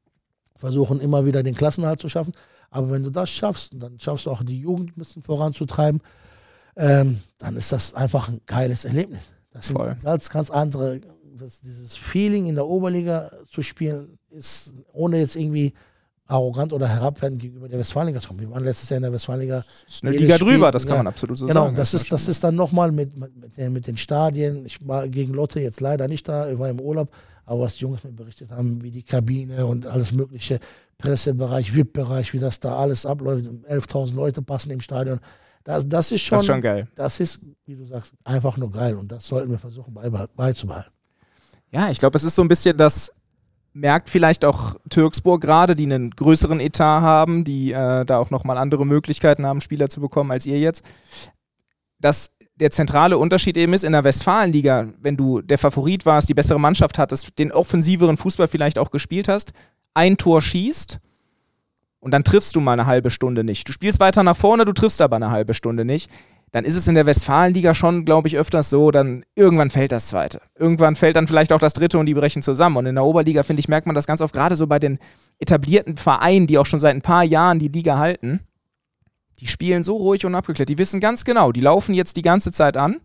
[0.56, 2.34] versuchen immer wieder den Klassenhalt zu schaffen.
[2.70, 6.02] Aber wenn du das schaffst, dann schaffst du auch die Jugend ein bisschen voranzutreiben,
[6.78, 9.24] ähm, dann ist das einfach ein geiles Erlebnis.
[9.52, 9.90] Das Voll.
[9.90, 11.02] sind ganz, ganz andere,
[11.38, 15.74] das, dieses Feeling in der Oberliga zu spielen, ist ohne jetzt irgendwie
[16.28, 18.42] arrogant oder herabwertend gegenüber der Westfalenliga zu kommen.
[18.42, 19.58] Wir waren letztes Jahr in der Westfalenliga.
[19.58, 21.74] Das ist eine Liga Spiel, drüber, das kann ja, man absolut so genau, sagen.
[21.74, 24.66] Genau, das, ist, das ist dann nochmal mit, mit, mit, den Stadien.
[24.66, 27.10] Ich war gegen Lotte jetzt leider nicht da, ich war im Urlaub,
[27.46, 30.60] aber was die Jungs mir berichtet haben, wie die Kabine und alles mögliche,
[30.98, 33.46] Pressebereich, VIP-Bereich, wie das da alles abläuft.
[33.46, 35.20] 11.000 Leute passen im Stadion.
[35.68, 36.88] Das, das, ist schon, das ist schon geil.
[36.96, 39.94] Das ist, wie du sagst, einfach nur geil und das sollten wir versuchen
[40.34, 40.94] beizubehalten.
[41.74, 43.12] Ja, ich glaube, es ist so ein bisschen das
[43.74, 48.58] merkt vielleicht auch Türksburg gerade, die einen größeren Etat haben, die äh, da auch nochmal
[48.58, 50.86] andere Möglichkeiten haben, Spieler zu bekommen als ihr jetzt,
[52.00, 56.34] dass der zentrale Unterschied eben ist in der Westfalenliga, wenn du der Favorit warst, die
[56.34, 59.52] bessere Mannschaft hattest, den offensiveren Fußball vielleicht auch gespielt hast,
[59.94, 61.02] ein Tor schießt
[62.00, 63.68] und dann triffst du mal eine halbe Stunde nicht.
[63.68, 66.10] Du spielst weiter nach vorne, du triffst aber eine halbe Stunde nicht
[66.52, 70.08] dann ist es in der Westfalenliga schon, glaube ich, öfters so, dann irgendwann fällt das
[70.08, 70.40] zweite.
[70.56, 72.78] Irgendwann fällt dann vielleicht auch das dritte und die brechen zusammen.
[72.78, 74.98] Und in der Oberliga, finde ich, merkt man das ganz oft, gerade so bei den
[75.40, 78.40] etablierten Vereinen, die auch schon seit ein paar Jahren die Liga halten.
[79.42, 80.70] Die spielen so ruhig und abgeklärt.
[80.70, 83.02] Die wissen ganz genau, die laufen jetzt die ganze Zeit an.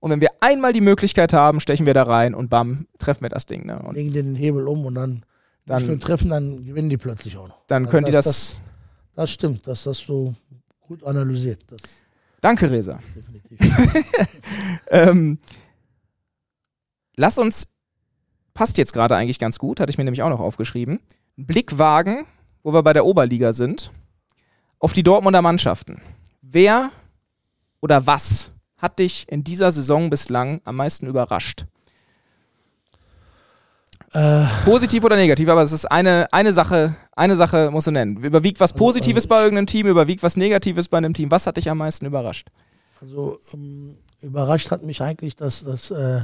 [0.00, 3.28] Und wenn wir einmal die Möglichkeit haben, stechen wir da rein und bam, treffen wir
[3.28, 3.66] das Ding.
[3.66, 3.78] Ne?
[3.78, 5.24] Und Legen den Hebel um und dann,
[5.66, 7.58] dann nicht nur treffen, dann gewinnen die plötzlich auch noch.
[7.66, 8.60] Dann also können das, die das, das.
[9.14, 10.34] Das stimmt, das hast du
[10.80, 11.64] gut analysiert.
[11.68, 11.80] Das
[12.40, 13.00] Danke, Resa.
[14.90, 15.38] ähm,
[17.16, 17.68] lass uns,
[18.54, 21.00] passt jetzt gerade eigentlich ganz gut, hatte ich mir nämlich auch noch aufgeschrieben,
[21.36, 22.24] Blick wagen,
[22.62, 23.90] wo wir bei der Oberliga sind,
[24.78, 26.00] auf die Dortmunder Mannschaften.
[26.42, 26.90] Wer
[27.80, 31.66] oder was hat dich in dieser Saison bislang am meisten überrascht?
[34.16, 38.16] Äh, Positiv oder negativ, aber es ist eine, eine Sache, eine Sache musst du nennen.
[38.16, 41.30] Überwiegt was Positives also, bei irgendeinem Team, überwiegt was Negatives bei einem Team.
[41.30, 42.48] Was hat dich am meisten überrascht?
[43.02, 46.22] Also ähm, überrascht hat mich eigentlich, dass das äh,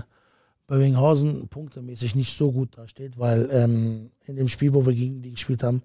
[0.69, 5.21] Bövinghausen punktemäßig nicht so gut da steht, weil ähm, in dem Spiel, wo wir gegen
[5.21, 5.83] die gespielt haben,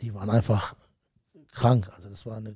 [0.00, 0.76] die waren einfach
[1.50, 1.90] krank.
[1.96, 2.54] Also das war eine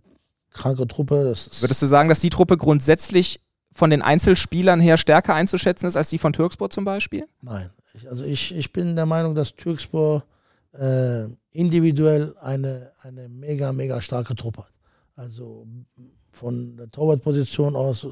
[0.52, 1.16] kranke Truppe.
[1.24, 3.40] Würdest du sagen, dass die Truppe grundsätzlich
[3.72, 7.26] von den Einzelspielern her stärker einzuschätzen ist als die von Türkspor zum Beispiel?
[7.42, 7.70] Nein,
[8.08, 10.24] also ich, ich bin der Meinung, dass Türkspor
[10.72, 14.72] äh, individuell eine, eine mega, mega starke Truppe hat.
[15.16, 15.66] Also
[16.32, 18.08] von der Torwartposition aus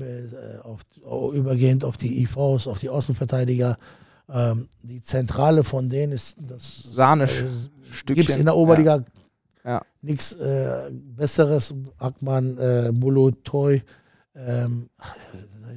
[0.00, 0.82] äh, auf,
[1.32, 3.76] übergehend auf die IVs, auf die Außenverteidiger.
[4.30, 7.42] Ähm, die Zentrale von denen ist das Sahnisch.
[7.42, 9.04] Äh, Gibt es in der Oberliga
[9.64, 9.70] ja.
[9.70, 9.82] ja.
[10.02, 11.74] nichts äh, Besseres.
[11.98, 13.82] Ackmann, äh, Bulu, Toy,
[14.34, 14.90] ähm,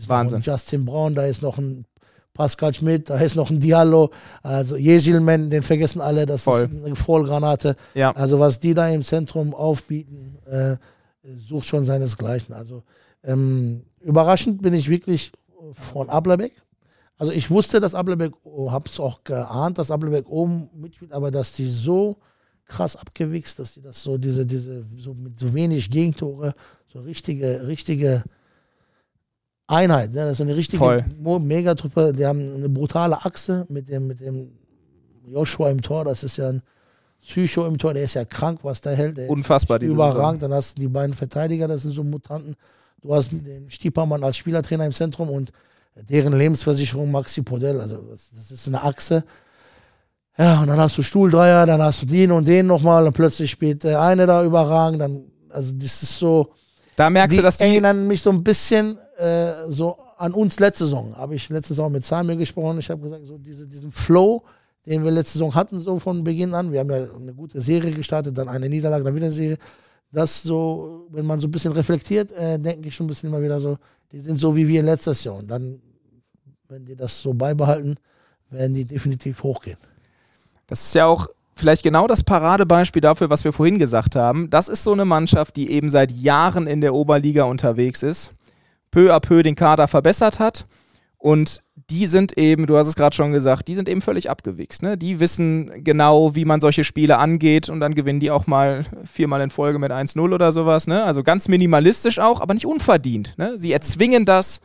[0.08, 0.42] Wahnsinn.
[0.42, 1.86] Justin Braun, da ist noch ein
[2.34, 6.62] Pascal Schmidt, da ist noch ein Diallo, also Jesilmen, den vergessen alle, das Voll.
[6.62, 7.76] ist eine Vollgranate.
[7.94, 8.12] Ja.
[8.12, 10.78] Also was die da im Zentrum aufbieten, äh,
[11.36, 12.56] sucht schon seinesgleichen.
[12.56, 12.84] Also
[13.24, 15.32] ähm, überraschend bin ich wirklich
[15.74, 16.54] von Ablerbeck.
[17.18, 21.30] Also ich wusste, dass Ablerbeck, oh, habe es auch geahnt, dass Ablerbeck oben mitspielt, aber
[21.30, 22.18] dass die so
[22.66, 26.56] krass abgewichst, dass die das so diese diese so mit so wenig Gegentore
[26.88, 28.24] so richtige richtige
[29.72, 30.14] Einheit.
[30.14, 30.26] Ne?
[30.26, 31.06] Das ist eine richtige Voll.
[31.40, 32.14] Megatruppe.
[32.14, 34.52] Die haben eine brutale Achse mit dem, mit dem
[35.28, 36.06] Joshua im Tor.
[36.06, 36.62] Das ist ja ein
[37.22, 37.94] Psycho im Tor.
[37.94, 39.18] Der ist ja krank, was der hält.
[39.18, 39.82] Der Unfassbar.
[39.82, 40.42] Ist überragend.
[40.42, 42.56] Dann hast du die beiden Verteidiger, das sind so Mutanten.
[43.02, 45.52] Du hast den Stiepermann als Spielertrainer im Zentrum und
[45.96, 47.80] deren Lebensversicherung Maxi Podell.
[47.82, 47.98] Also
[48.36, 49.24] das ist eine Achse.
[50.38, 53.52] Ja, und dann hast du Stuhldreier, dann hast du den und den nochmal und plötzlich
[53.52, 55.02] spielt der eine da überragend.
[55.02, 56.54] Dann, also das ist so.
[56.96, 60.86] Da merkst du, dass die erinnern mich so ein bisschen äh, so an uns letzte
[60.86, 61.16] Saison.
[61.18, 62.80] Habe ich letzte Saison mit Samir gesprochen.
[62.80, 64.44] Ich habe gesagt, so diese, diesen Flow,
[64.86, 66.72] den wir letzte Saison hatten, so von Beginn an.
[66.72, 69.58] Wir haben ja eine gute Serie gestartet, dann eine Niederlage, dann wieder eine Serie.
[70.12, 73.42] Das so, wenn man so ein bisschen reflektiert, äh, denke ich schon ein bisschen immer
[73.42, 73.78] wieder so,
[74.12, 75.48] die sind so wie wir in letzter Saison.
[75.48, 75.82] Dann,
[76.68, 77.96] wenn die das so beibehalten,
[78.50, 79.78] werden die definitiv hochgehen.
[80.68, 84.50] Das ist ja auch vielleicht genau das Paradebeispiel dafür, was wir vorhin gesagt haben.
[84.50, 88.34] Das ist so eine Mannschaft, die eben seit Jahren in der Oberliga unterwegs ist,
[88.92, 90.66] peu à peu den Kader verbessert hat
[91.18, 94.82] und die sind eben, du hast es gerade schon gesagt, die sind eben völlig abgewichst.
[94.82, 94.98] Ne?
[94.98, 99.42] Die wissen genau, wie man solche Spiele angeht und dann gewinnen die auch mal viermal
[99.42, 100.88] in Folge mit 1-0 oder sowas.
[100.88, 101.04] Ne?
[101.04, 103.38] Also ganz minimalistisch auch, aber nicht unverdient.
[103.38, 103.60] Ne?
[103.60, 104.62] Sie erzwingen das.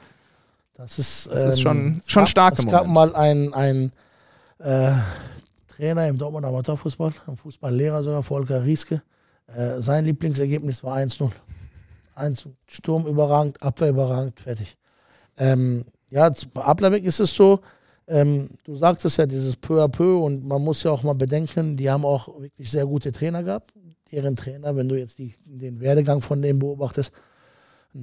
[0.74, 2.58] Das ist, das ist schon, ähm, schon stark.
[2.58, 3.92] Es gab mal ein, ein
[4.58, 4.92] äh,
[5.68, 9.02] Trainer im Dortmunder Amateurfußball, ein Fußballlehrer sogar, Volker Rieske.
[9.46, 11.30] Äh, sein Lieblingsergebnis war 1-0.
[12.66, 14.76] Sturm überragend, Abwehr überragend, fertig.
[15.38, 17.60] Ähm, ja, bei Ablerbeck ist es so,
[18.08, 21.14] ähm, du sagst es ja, dieses peu à peu und man muss ja auch mal
[21.14, 23.72] bedenken, die haben auch wirklich sehr gute Trainer gehabt.
[24.12, 27.12] Deren Trainer, wenn du jetzt die, den Werdegang von dem beobachtest,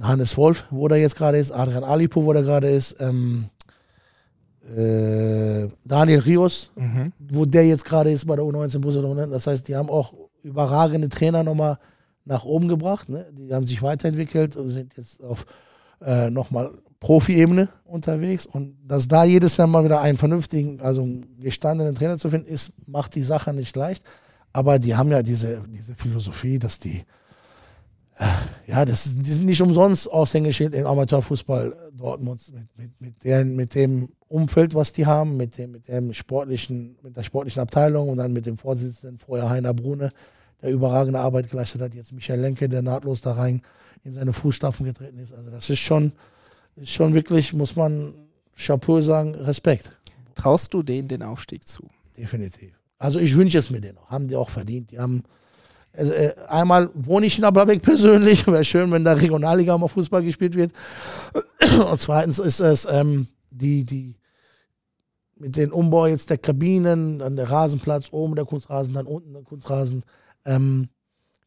[0.00, 3.48] Hannes Wolf, wo der jetzt gerade ist, Adrian Alipo, wo der gerade ist, ähm,
[4.76, 7.12] äh, Daniel Rios, mhm.
[7.18, 11.08] wo der jetzt gerade ist bei der U19 Borussia Das heißt, die haben auch überragende
[11.08, 11.78] Trainer nochmal
[12.24, 13.08] nach oben gebracht.
[13.08, 13.26] Ne?
[13.32, 15.46] Die haben sich weiterentwickelt und sind jetzt auf
[16.00, 21.06] äh, nochmal Profi-Ebene unterwegs und dass da jedes Jahr mal wieder einen vernünftigen, also
[21.38, 24.04] gestandenen Trainer zu finden, ist, macht die Sache nicht leicht.
[24.54, 27.04] Aber die haben ja diese, diese Philosophie, dass die,
[28.16, 28.24] äh,
[28.66, 33.74] ja, das die sind nicht umsonst Aushängeschild im Amateurfußball Dortmunds mit, mit, mit, deren, mit
[33.74, 38.16] dem Umfeld, was die haben, mit dem, mit dem sportlichen, mit der sportlichen Abteilung und
[38.16, 40.10] dann mit dem Vorsitzenden vorher Heiner Brune,
[40.64, 43.60] der überragende Arbeit geleistet hat, jetzt Michael Lenke, der nahtlos da rein
[44.02, 45.34] in seine Fußstapfen getreten ist.
[45.34, 46.12] Also das ist schon,
[46.76, 48.14] ist schon wirklich, muss man
[48.56, 49.92] Chapeau sagen, Respekt.
[50.34, 51.86] Traust du denen den Aufstieg zu?
[52.16, 52.72] Definitiv.
[52.98, 54.08] Also ich wünsche es mir denen auch.
[54.08, 54.90] Haben die auch verdient.
[54.90, 55.22] Die haben
[55.92, 58.46] also, äh, einmal wohne ich in Ablabeck persönlich.
[58.46, 60.72] Wäre schön, wenn da Regionalliga mal Fußball gespielt wird.
[61.90, 64.16] Und zweitens ist es ähm, die, die
[65.36, 69.42] mit dem Umbau jetzt der Kabinen, dann der Rasenplatz, oben der Kunstrasen, dann unten der
[69.42, 70.04] Kunstrasen.
[70.44, 70.88] Ähm,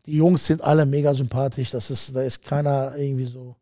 [0.06, 1.72] die Jungs sind alle mega sympathisch.
[1.72, 3.56] Das ist, da ist keiner irgendwie so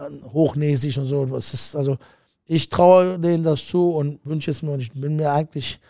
[0.00, 1.26] hochnäsig und so.
[1.26, 1.98] Das ist, also
[2.46, 5.80] ich traue denen das zu und wünsche es mir und ich bin mir eigentlich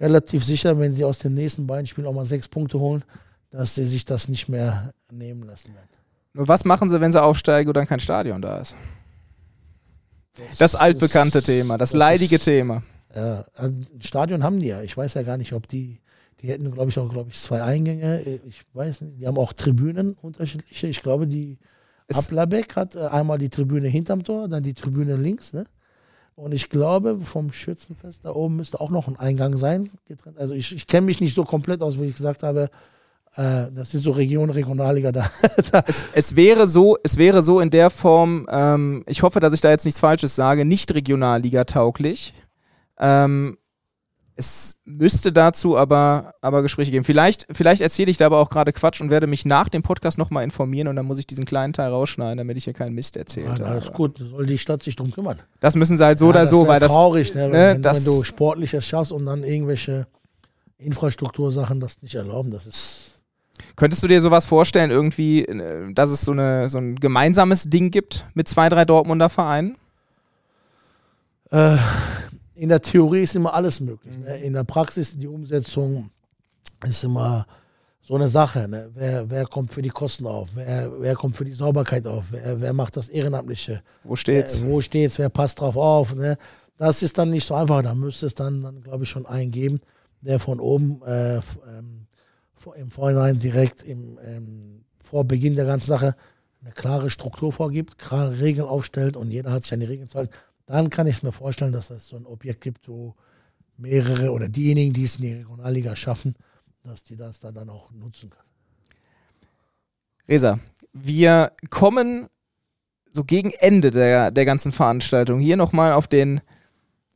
[0.00, 3.04] relativ sicher, wenn sie aus den nächsten beiden Spielen auch mal sechs Punkte holen,
[3.50, 5.88] dass sie sich das nicht mehr nehmen lassen werden.
[6.32, 8.74] Nur was machen sie, wenn sie aufsteigen und dann kein Stadion da ist?
[10.34, 12.82] Das, das altbekannte ist, Thema, das, das leidige ist, Thema.
[13.14, 14.80] Ja, also ein Stadion haben die ja.
[14.82, 16.00] Ich weiß ja gar nicht, ob die,
[16.42, 18.20] die hätten, glaube ich, auch, glaube ich, zwei Eingänge.
[18.48, 19.20] Ich weiß nicht.
[19.20, 20.88] Die haben auch Tribünen unterschiedliche.
[20.88, 21.58] Ich glaube, die
[22.12, 25.64] Ablabeck hat äh, einmal die Tribüne hinterm Tor, dann die Tribüne links, ne?
[26.34, 29.90] Und ich glaube, vom Schützenfest da oben müsste auch noch ein Eingang sein.
[30.08, 30.38] Getrennt.
[30.38, 32.70] Also ich, ich kenne mich nicht so komplett aus, wie ich gesagt habe.
[33.36, 35.28] Äh, das sind so Regionen, Regionalliga da.
[35.86, 39.60] es, es, wäre so, es wäre so in der Form, ähm, ich hoffe, dass ich
[39.60, 42.34] da jetzt nichts Falsches sage, nicht Regionalliga tauglich.
[42.98, 43.58] Ähm,
[44.34, 47.04] es müsste dazu aber, aber Gespräche geben.
[47.04, 50.16] Vielleicht, vielleicht erzähle ich da aber auch gerade Quatsch und werde mich nach dem Podcast
[50.16, 53.16] nochmal informieren und dann muss ich diesen kleinen Teil rausschneiden, damit ich hier keinen Mist
[53.16, 53.66] erzählt habe.
[53.66, 55.38] Alles gut, soll die Stadt sich drum kümmern.
[55.60, 56.90] Das müssen sie halt so ja, oder so, weil das.
[56.90, 60.06] traurig, ne, wenn, ne, wenn du Sportliches schaffst und dann irgendwelche
[60.78, 63.20] Infrastruktursachen das nicht erlauben, das ist.
[63.76, 67.90] Könntest du dir sowas vorstellen, irgendwie, äh, dass es so, eine, so ein gemeinsames Ding
[67.90, 69.76] gibt mit zwei, drei Dortmunder Vereinen?
[71.50, 71.76] Äh,
[72.62, 74.16] in der Theorie ist immer alles möglich.
[74.16, 74.36] Ne?
[74.36, 76.10] In der Praxis, die Umsetzung
[76.84, 77.44] ist immer
[78.00, 78.68] so eine Sache.
[78.68, 78.88] Ne?
[78.94, 80.50] Wer, wer kommt für die Kosten auf?
[80.54, 82.26] Wer, wer kommt für die Sauberkeit auf?
[82.30, 83.82] Wer, wer macht das Ehrenamtliche?
[84.04, 84.62] Wo steht's?
[84.62, 85.18] Wer, wo steht's?
[85.18, 86.14] Wer passt drauf auf?
[86.14, 86.38] Ne?
[86.76, 87.82] Das ist dann nicht so einfach.
[87.82, 89.80] Da müsste es dann, dann glaube ich, schon einen geben,
[90.20, 92.06] der von oben äh, ähm,
[92.76, 96.14] im Vorhinein direkt im, ähm, vor Beginn der ganzen Sache
[96.60, 100.18] eine klare Struktur vorgibt, klare Regeln aufstellt und jeder hat sich an die Regeln zu
[100.18, 100.32] halten
[100.66, 103.14] dann kann ich mir vorstellen, dass es so ein Objekt gibt, wo
[103.76, 106.34] mehrere oder diejenigen, die es in die Regionalliga schaffen,
[106.82, 108.48] dass die das dann, dann auch nutzen können.
[110.28, 110.58] Resa,
[110.92, 112.28] wir kommen
[113.10, 116.38] so gegen Ende der, der ganzen Veranstaltung hier nochmal auf den,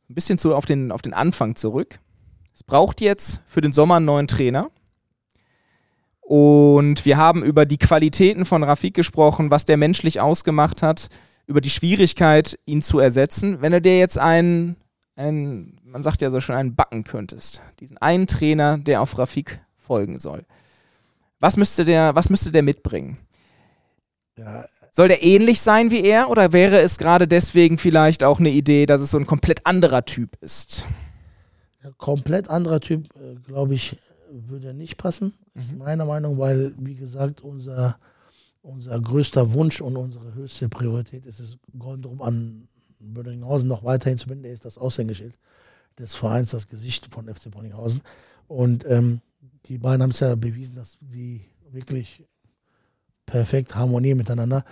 [0.09, 1.99] ein bisschen zu, auf, den, auf den Anfang zurück.
[2.53, 4.69] Es braucht jetzt für den Sommer einen neuen Trainer.
[6.19, 11.07] Und wir haben über die Qualitäten von Rafik gesprochen, was der menschlich ausgemacht hat
[11.47, 13.61] über die Schwierigkeit, ihn zu ersetzen.
[13.61, 14.75] Wenn du dir jetzt einen,
[15.15, 19.59] einen, man sagt ja so schon, einen backen könntest, diesen einen Trainer, der auf Rafik
[19.77, 20.45] folgen soll,
[21.39, 23.17] was müsste der, was müsste der mitbringen?
[24.37, 24.65] Ja,
[24.97, 28.87] Soll der ähnlich sein wie er oder wäre es gerade deswegen vielleicht auch eine Idee,
[28.87, 30.85] dass es so ein komplett anderer Typ ist?
[31.83, 33.97] Ja, komplett anderer Typ, äh, glaube ich,
[34.31, 35.77] würde nicht passen, ist mhm.
[35.77, 37.99] meiner Meinung, weil, wie gesagt, unser,
[38.67, 42.67] unser größter Wunsch und unsere höchste Priorität ist es, Gondrum an
[42.99, 44.45] Bödinghausen noch weiterhin zu binden.
[44.45, 45.37] Er ist das Aushängeschild
[45.97, 48.01] des Vereins, das Gesicht von FC Bödinghausen.
[48.47, 49.21] Und ähm,
[49.65, 52.25] die beiden haben es ja bewiesen, dass die wirklich
[53.25, 54.63] perfekt harmonieren miteinander.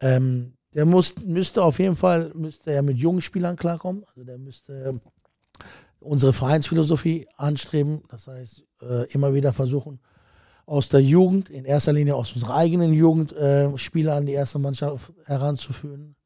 [0.00, 4.04] Ähm, der muss, müsste auf jeden Fall müsste er mit jungen Spielern klarkommen.
[4.08, 5.00] Also der müsste
[6.00, 8.02] unsere Vereinsphilosophie anstreben.
[8.08, 10.00] Das heißt, äh, immer wieder versuchen,
[10.66, 14.58] aus der Jugend, in erster Linie aus unserer eigenen Jugend, äh, Spieler an die erste
[14.58, 16.16] Mannschaft heranzuführen.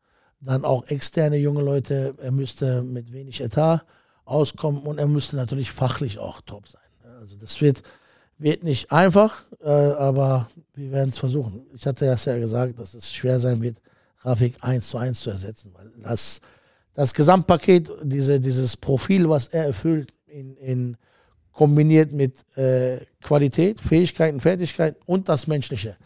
[0.40, 2.14] Dann auch externe junge Leute.
[2.18, 3.84] Er müsste mit wenig Etat
[4.24, 6.82] auskommen und er müsste natürlich fachlich auch top sein.
[7.20, 7.82] Also das wird,
[8.38, 11.66] wird nicht einfach, äh, aber wir werden es versuchen.
[11.74, 13.78] Ich hatte ja gesagt, dass es schwer sein wird,
[14.20, 16.40] Rafik eins zu eins zu ersetzen, weil das,
[16.94, 20.96] das Gesamtpaket, diese, dieses Profil, was er erfüllt, in, in
[21.58, 25.96] kombiniert mit äh, Qualität, Fähigkeiten, Fertigkeiten und das Menschliche,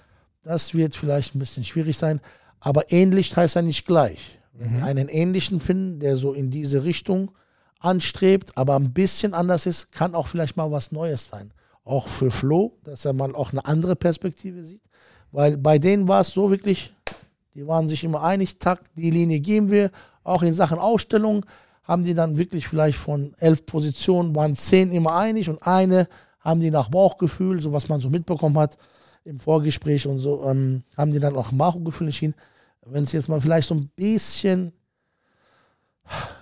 [0.42, 2.20] das wird vielleicht ein bisschen schwierig sein,
[2.58, 4.38] aber ähnlich heißt ja nicht gleich.
[4.54, 4.76] Wenn mhm.
[4.78, 7.32] wir einen ähnlichen finden, der so in diese Richtung
[7.80, 11.52] anstrebt, aber ein bisschen anders ist, kann auch vielleicht mal was Neues sein
[11.84, 14.82] auch für Flo, dass er mal auch eine andere Perspektive sieht.
[15.32, 16.94] Weil bei denen war es so wirklich,
[17.54, 19.90] die waren sich immer einig, Takt, die Linie geben wir.
[20.24, 21.44] Auch in Sachen Ausstellung
[21.84, 26.08] haben die dann wirklich vielleicht von elf Positionen, waren zehn immer einig und eine
[26.40, 28.76] haben die nach Bauchgefühl, so was man so mitbekommen hat
[29.24, 32.34] im Vorgespräch und so, ähm, haben die dann auch Bauchgefühl entschieden.
[32.84, 34.72] Wenn es jetzt mal vielleicht so ein bisschen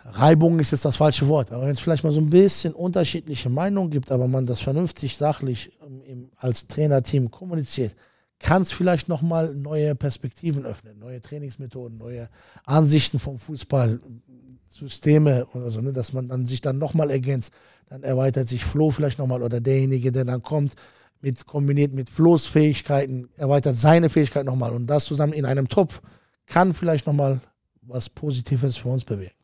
[0.05, 3.48] Reibung ist jetzt das falsche Wort, aber wenn es vielleicht mal so ein bisschen unterschiedliche
[3.48, 5.70] Meinungen gibt, aber man das vernünftig, sachlich
[6.07, 7.94] im, als Trainerteam kommuniziert,
[8.40, 12.29] kann es vielleicht nochmal neue Perspektiven öffnen, neue Trainingsmethoden, neue
[12.64, 14.00] Ansichten vom Fußball,
[14.68, 17.53] Systeme oder so, ne, dass man dann sich dann nochmal ergänzt.
[17.88, 20.74] Dann erweitert sich Flo vielleicht nochmal oder derjenige, der dann kommt,
[21.20, 26.00] mit, kombiniert mit Flo's Fähigkeiten, erweitert seine Fähigkeiten nochmal und das zusammen in einem Topf
[26.46, 27.40] kann vielleicht nochmal
[27.83, 29.35] was Positives für uns bewegen.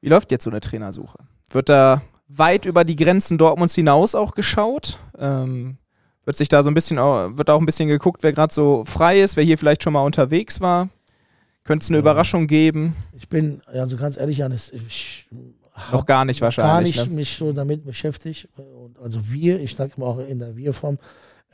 [0.00, 1.18] Wie läuft jetzt so eine Trainersuche?
[1.50, 4.98] Wird da weit über die Grenzen Dortmunds hinaus auch geschaut?
[5.18, 5.78] Ähm,
[6.26, 9.20] wird sich da so ein bisschen, wird auch ein bisschen geguckt, wer gerade so frei
[9.20, 10.90] ist, wer hier vielleicht schon mal unterwegs war?
[11.64, 12.00] Könnte es eine ja.
[12.00, 12.94] Überraschung geben?
[13.16, 15.28] Ich bin, also ganz ehrlich, Janis, ich
[15.92, 16.96] noch gar nicht wahrscheinlich.
[16.96, 17.16] Gar nicht ne?
[17.16, 18.48] mich so damit beschäftigt.
[19.02, 20.98] Also wir, ich sage immer auch in der Wir-Form.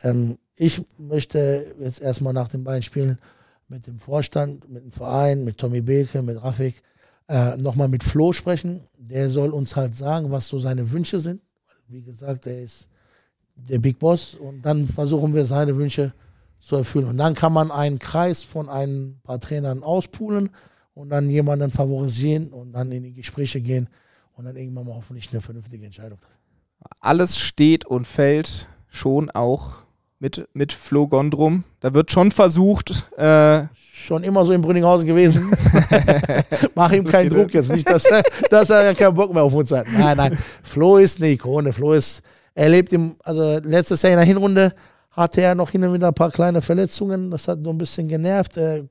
[0.02, 3.18] Ähm, ich möchte jetzt erstmal nach den beiden Spielen
[3.68, 6.82] mit dem Vorstand, mit dem Verein, mit Tommy Beke, mit Rafik
[7.28, 8.80] äh, nochmal mit Flo sprechen.
[8.96, 11.42] Der soll uns halt sagen, was so seine Wünsche sind.
[11.88, 12.88] Wie gesagt, er ist
[13.54, 16.12] der Big Boss und dann versuchen wir seine Wünsche
[16.60, 17.06] zu erfüllen.
[17.06, 20.50] Und dann kann man einen Kreis von ein paar Trainern auspulen
[20.94, 23.88] und dann jemanden favorisieren und dann in die Gespräche gehen
[24.36, 26.36] und dann irgendwann mal hoffentlich eine vernünftige Entscheidung treffen.
[27.00, 29.82] Alles steht und fällt schon auch
[30.18, 31.64] mit, mit Flo Gondrum.
[31.80, 33.08] Da wird schon versucht.
[33.18, 35.52] Äh schon immer so in Brünninghausen gewesen.
[36.74, 37.72] Mach ihm keinen Druck jetzt.
[37.72, 39.86] Nicht, dass er, dass er keinen Bock mehr auf uns hat.
[39.92, 40.38] Nein, nein.
[40.62, 41.72] Flo ist eine Ikone.
[41.72, 42.22] Flo ist,
[42.54, 44.72] er lebt im, also letztes Jahr in der Hinrunde
[45.10, 47.30] hatte er noch hin und wieder ein paar kleine Verletzungen.
[47.30, 48.56] Das hat so ein bisschen genervt.
[48.56, 48.84] Er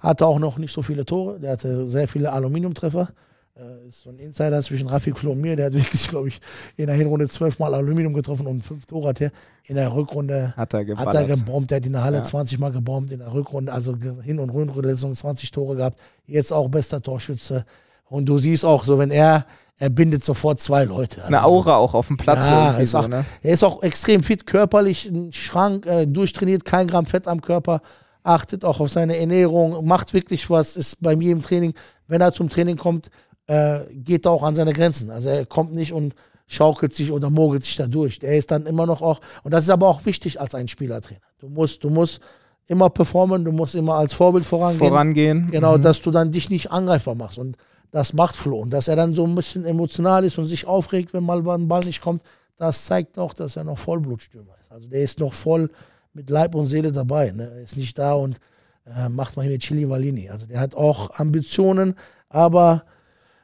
[0.00, 1.38] hatte auch noch nicht so viele Tore.
[1.38, 3.08] Der hatte sehr viele Aluminiumtreffer.
[3.56, 5.56] Äh, ist so ein Insider zwischen Rafik Flo und mir.
[5.56, 6.40] Der hat wirklich, glaube ich,
[6.76, 9.30] in der Hinrunde zwölfmal Aluminium getroffen und fünf Tore hat er.
[9.64, 11.70] In der Rückrunde hat er, hat er gebombt.
[11.70, 12.24] Der hat in der Halle ja.
[12.24, 13.10] 20 Mal gebombt.
[13.10, 15.98] In der Rückrunde, also Hin- und Rückrunde 20 Tore gehabt.
[16.26, 17.64] Jetzt auch bester Torschütze.
[18.08, 19.46] Und du siehst auch so, wenn er,
[19.80, 21.20] er bindet sofort zwei Leute.
[21.20, 22.46] Ist eine also Aura auch auf dem Platz.
[22.48, 23.24] Ja, ist auch, ne?
[23.42, 27.80] Er ist auch extrem fit, körperlich, ein Schrank, äh, durchtrainiert, kein Gramm Fett am Körper
[28.22, 31.72] achtet auch auf seine Ernährung, macht wirklich was, ist bei mir im Training,
[32.06, 33.08] wenn er zum Training kommt,
[33.46, 35.10] äh, geht auch an seine Grenzen.
[35.10, 36.14] Also er kommt nicht und
[36.46, 38.18] schaukelt sich oder mogelt sich da durch.
[38.18, 41.20] Der ist dann immer noch auch, und das ist aber auch wichtig als ein Spielertrainer.
[41.38, 42.20] Du musst, du musst
[42.66, 44.88] immer performen, du musst immer als Vorbild vorangehen.
[44.88, 45.50] Vorangehen.
[45.50, 45.82] Genau, mhm.
[45.82, 47.38] dass du dann dich nicht angreifbar machst.
[47.38, 47.56] Und
[47.90, 48.60] das macht Flo.
[48.60, 51.68] Und dass er dann so ein bisschen emotional ist und sich aufregt, wenn mal ein
[51.68, 52.22] Ball nicht kommt,
[52.56, 54.70] das zeigt auch, dass er noch Vollblutstürmer ist.
[54.70, 55.70] Also der ist noch voll
[56.12, 57.30] mit Leib und Seele dabei.
[57.30, 57.50] Ne?
[57.50, 58.38] Er ist nicht da und
[58.86, 60.28] äh, macht mal hier mit Chili Valini.
[60.28, 61.94] Also der hat auch Ambitionen,
[62.28, 62.84] aber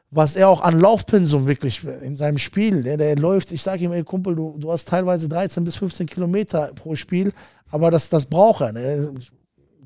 [0.09, 3.91] was er auch an Laufpensum wirklich in seinem Spiel, der, der läuft, ich sage ihm,
[3.91, 7.33] ey Kumpel, du, du hast teilweise 13 bis 15 Kilometer pro Spiel,
[7.69, 8.71] aber das, das braucht er.
[8.71, 9.13] Ne?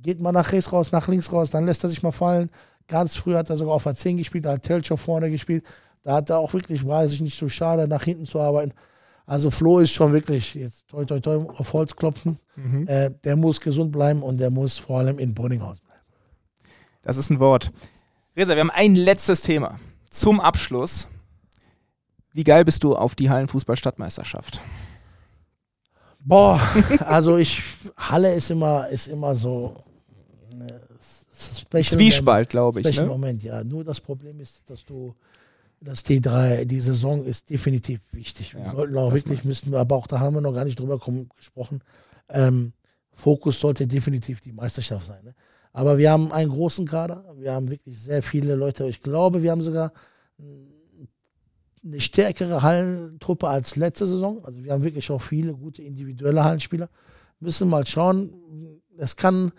[0.01, 2.49] Geht mal nach rechts raus, nach links raus, dann lässt er sich mal fallen.
[2.87, 5.63] Ganz früh hat er sogar auf der 10 gespielt, da hat Telchow vorne gespielt.
[6.03, 8.73] Da hat er auch wirklich, war es sich nicht so schade, nach hinten zu arbeiten.
[9.25, 12.87] Also Flo ist schon wirklich, jetzt toi toi toi auf Holz klopfen, mhm.
[12.87, 16.01] äh, der muss gesund bleiben und der muss vor allem in Brunninghausen bleiben.
[17.01, 17.71] Das ist ein Wort.
[18.35, 19.79] Resa, wir haben ein letztes Thema.
[20.09, 21.07] Zum Abschluss.
[22.33, 24.61] Wie geil bist du auf die Hallenfußball-Stadtmeisterschaft?
[26.19, 26.59] Boah,
[26.99, 27.63] also ich,
[27.97, 29.75] Halle ist immer, ist immer so.
[31.73, 32.99] Ne, Zwiespalt, glaube ich.
[32.99, 33.05] Ne?
[33.05, 33.63] Moment, ja.
[33.63, 35.15] Nur das Problem ist, dass du,
[35.79, 38.55] dass die drei, die Saison ist definitiv wichtig.
[38.55, 40.79] Wir ja, sollten auch wirklich, müssten wir, aber auch da haben wir noch gar nicht
[40.79, 40.99] drüber
[41.37, 41.81] gesprochen.
[42.29, 42.73] Ähm,
[43.13, 45.23] Fokus sollte definitiv die Meisterschaft sein.
[45.23, 45.35] Ne?
[45.73, 48.87] Aber wir haben einen großen Kader, wir haben wirklich sehr viele Leute.
[48.87, 49.93] Ich glaube, wir haben sogar
[51.83, 54.43] eine stärkere Hallentruppe als letzte Saison.
[54.45, 56.89] Also wir haben wirklich auch viele gute individuelle Hallenspieler.
[57.39, 58.81] Müssen mal schauen.
[58.97, 59.51] Es kann,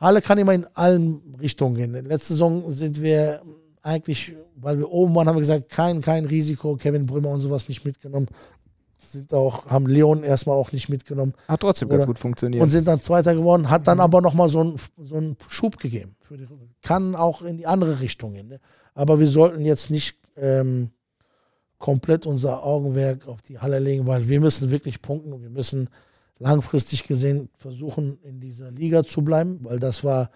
[0.00, 1.92] Halle kann immer in allen Richtungen gehen.
[1.92, 3.40] Letzte Saison sind wir
[3.82, 7.68] eigentlich, weil wir oben waren, haben wir gesagt, kein, kein Risiko, Kevin Brümmer und sowas
[7.68, 8.28] nicht mitgenommen.
[8.98, 11.34] Sind auch, haben Leon erstmal auch nicht mitgenommen.
[11.48, 12.62] Hat trotzdem Oder, ganz gut funktioniert.
[12.62, 14.02] Und sind dann Zweiter geworden, hat dann mhm.
[14.02, 16.16] aber nochmal so einen so einen Schub gegeben.
[16.82, 18.48] Kann auch in die andere Richtung gehen.
[18.48, 18.60] Ne?
[18.94, 20.90] Aber wir sollten jetzt nicht ähm,
[21.78, 25.88] komplett unser Augenwerk auf die Halle legen, weil wir müssen wirklich punkten und wir müssen
[26.38, 30.30] langfristig gesehen versuchen, in dieser Liga zu bleiben, weil das war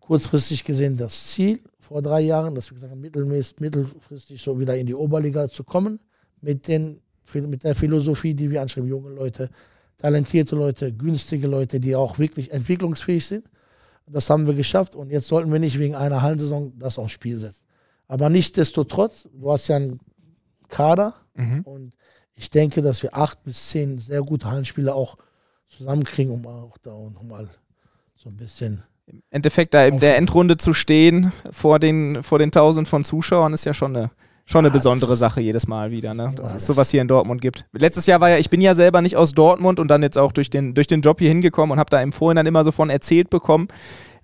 [0.00, 4.86] kurzfristig gesehen das Ziel vor drei Jahren, dass wir gesagt haben, mittelfristig so wieder in
[4.86, 6.00] die Oberliga zu kommen,
[6.40, 7.00] mit, den,
[7.34, 9.50] mit der Philosophie, die wir anschreiben, junge Leute,
[9.96, 13.48] talentierte Leute, günstige Leute, die auch wirklich entwicklungsfähig sind.
[14.08, 17.38] Das haben wir geschafft und jetzt sollten wir nicht wegen einer Hallensaison das aufs Spiel
[17.38, 17.64] setzen.
[18.08, 19.98] Aber nichtsdestotrotz, du hast ja einen
[20.68, 21.14] Kader.
[21.34, 21.62] Mhm.
[21.62, 21.94] Und
[22.34, 25.16] ich denke, dass wir acht bis zehn sehr gute Hallenspieler auch
[25.68, 26.92] zusammenkriegen, um auch da
[27.22, 27.48] mal
[28.14, 28.82] so ein bisschen.
[29.06, 33.52] Im Endeffekt da in der Endrunde zu stehen vor den, vor den Tausend von Zuschauern
[33.52, 34.10] ist ja schon eine,
[34.46, 36.32] schon eine ja, besondere ist, Sache jedes Mal wieder, ne?
[36.34, 37.66] Dass es sowas hier in Dortmund gibt.
[37.72, 40.32] Letztes Jahr war ja, ich bin ja selber nicht aus Dortmund und dann jetzt auch
[40.32, 42.90] durch den, durch den Job hier hingekommen und habe da im Vorhinein immer so von
[42.90, 43.68] erzählt bekommen,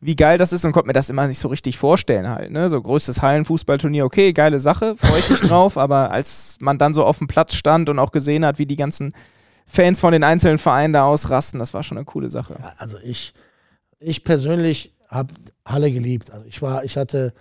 [0.00, 2.50] wie geil das ist und konnte mir das immer nicht so richtig vorstellen halt.
[2.50, 2.68] Ne?
[2.68, 7.04] So größtes Hallenfußballturnier, okay, geile Sache, freue ich mich drauf, aber als man dann so
[7.04, 9.14] auf dem Platz stand und auch gesehen hat, wie die ganzen
[9.66, 12.56] Fans von den einzelnen Vereinen da ausrasten, das war schon eine coole Sache.
[12.58, 13.32] Ja, also ich,
[13.98, 15.32] ich persönlich habe
[15.64, 16.30] Halle geliebt.
[16.30, 17.32] Also ich war, ich hatte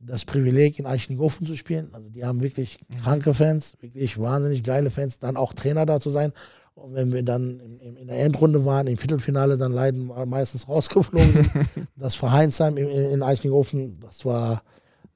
[0.00, 1.90] das Privileg, in Eichenhofen zu spielen.
[1.92, 6.10] Also die haben wirklich kranke Fans, wirklich wahnsinnig geile Fans, dann auch Trainer da zu
[6.10, 6.32] sein.
[6.74, 11.50] Und wenn wir dann in, der Endrunde waren, im Viertelfinale dann leiden meistens rausgeflogen sind.
[11.96, 14.62] das Vereinsheim in, in Eichlinghofen, das war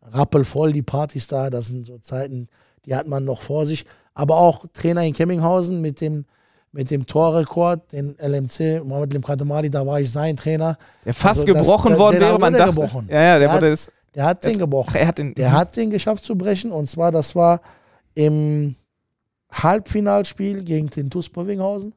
[0.02, 1.48] rappelvoll, die Partys da.
[1.48, 2.48] Das sind so Zeiten,
[2.84, 3.86] die hat man noch vor sich.
[4.12, 6.26] Aber auch Trainer in Kemminghausen mit dem,
[6.74, 10.76] mit dem Torrekord, den LMC, Mohamed Limkatamali, da war ich sein Trainer.
[11.04, 12.74] Der fast also gebrochen das, worden wäre, man dachte.
[12.74, 13.08] Gebrochen.
[13.08, 14.90] Ja, ja, der, der, hat, der hat den gebrochen.
[14.90, 16.72] Ach, er hat den, der hat den geschafft zu brechen.
[16.72, 17.60] Und zwar, das war
[18.14, 18.74] im
[19.52, 21.94] Halbfinalspiel gegen den TuS Bövinghausen.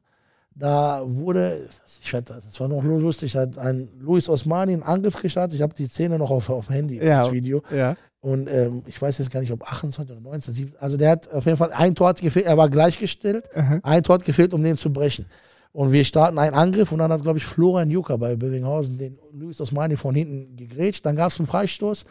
[0.54, 1.68] Da wurde,
[2.00, 5.56] ich werde, das war noch lustig, hat ein Luis Osmani einen Angriff gestartet.
[5.56, 7.62] Ich habe die Szene noch auf, auf Handy, ja, das Video.
[7.70, 7.96] Ja.
[8.20, 10.80] Und ähm, ich weiß jetzt gar nicht, ob 28 oder 19, 17.
[10.80, 13.44] Also der hat auf jeden Fall ein Tor hat gefehlt, er war gleichgestellt.
[13.54, 13.80] Mhm.
[13.82, 15.26] Ein Tor hat gefehlt, um den zu brechen.
[15.72, 19.18] Und wir starten einen Angriff und dann hat, glaube ich, Florian Jucker bei Bövinghausen den
[19.32, 21.06] Luis Osmani von hinten gegrätscht.
[21.06, 22.04] Dann gab es einen Freistoß.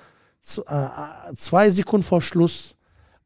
[0.70, 2.78] Äh, äh, zwei Sekunden vor Schluss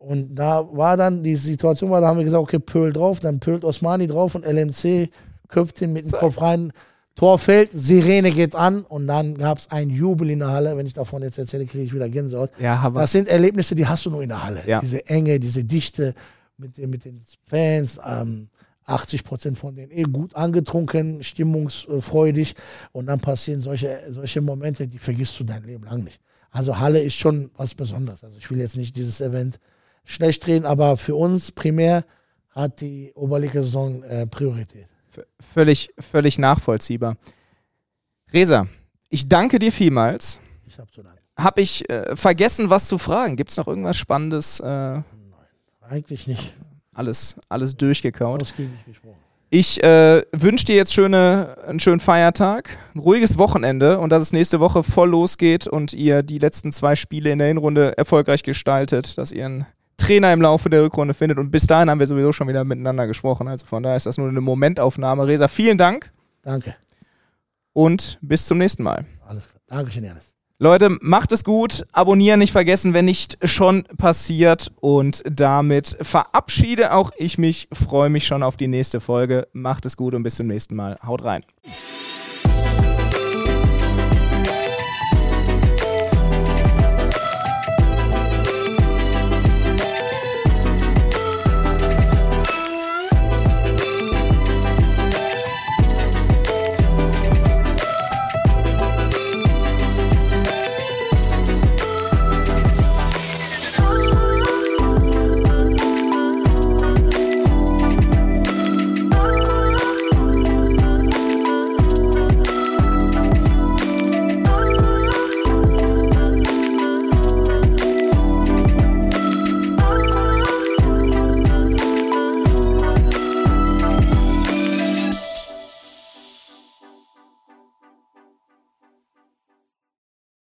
[0.01, 3.39] und da war dann die Situation, war, da haben wir gesagt, okay, Pöhl drauf, dann
[3.39, 5.11] pölt Osmani drauf und LMC
[5.47, 6.73] köpft ihn mit dem Kopf rein.
[7.15, 10.77] Tor fällt, Sirene geht an und dann gab es ein Jubel in der Halle.
[10.77, 12.51] Wenn ich davon jetzt erzähle, kriege ich wieder Gänsehaut.
[12.59, 14.63] Ja, aber das sind Erlebnisse, die hast du nur in der Halle.
[14.65, 14.79] Ja.
[14.79, 16.15] Diese Enge, diese Dichte
[16.57, 17.99] mit, den, mit den Fans.
[18.05, 18.49] Ähm,
[18.85, 22.55] 80 Prozent von denen eh gut angetrunken, stimmungsfreudig.
[22.91, 26.19] Und dann passieren solche, solche Momente, die vergisst du dein Leben lang nicht.
[26.51, 28.23] Also Halle ist schon was Besonderes.
[28.23, 29.59] Also ich will jetzt nicht dieses Event
[30.03, 32.03] schlecht reden, aber für uns primär
[32.49, 34.87] hat die Oberliga-Saison äh, Priorität.
[35.11, 37.17] V völlig, völlig nachvollziehbar.
[38.33, 38.67] Resa,
[39.09, 40.39] ich danke dir vielmals.
[40.65, 41.19] Ich habe zu danken.
[41.37, 43.35] Habe ich äh, vergessen, was zu fragen?
[43.35, 44.59] Gibt es noch irgendwas Spannendes?
[44.59, 45.03] Äh, Nein,
[45.81, 46.53] eigentlich nicht.
[46.93, 48.41] Alles, alles durchgekaut.
[48.41, 49.17] Ausgiebig gesprochen.
[49.53, 54.31] Ich äh, wünsche dir jetzt schöne, einen schönen Feiertag, ein ruhiges Wochenende und dass es
[54.31, 59.17] nächste Woche voll losgeht und ihr die letzten zwei Spiele in der Hinrunde erfolgreich gestaltet,
[59.17, 59.65] dass ihr einen
[60.11, 61.37] Trainer im Laufe der Rückrunde findet.
[61.37, 63.47] Und bis dahin haben wir sowieso schon wieder miteinander gesprochen.
[63.47, 65.25] Also von daher ist das nur eine Momentaufnahme.
[65.25, 66.11] Resa, vielen Dank.
[66.41, 66.75] Danke.
[67.71, 69.05] Und bis zum nächsten Mal.
[69.25, 69.61] Alles klar.
[69.67, 70.33] Dankeschön, Janis.
[70.59, 71.85] Leute, macht es gut.
[71.93, 74.73] Abonnieren nicht vergessen, wenn nicht schon passiert.
[74.81, 77.69] Und damit verabschiede auch ich mich.
[77.71, 79.47] Freue mich schon auf die nächste Folge.
[79.53, 80.99] Macht es gut und bis zum nächsten Mal.
[81.05, 81.43] Haut rein.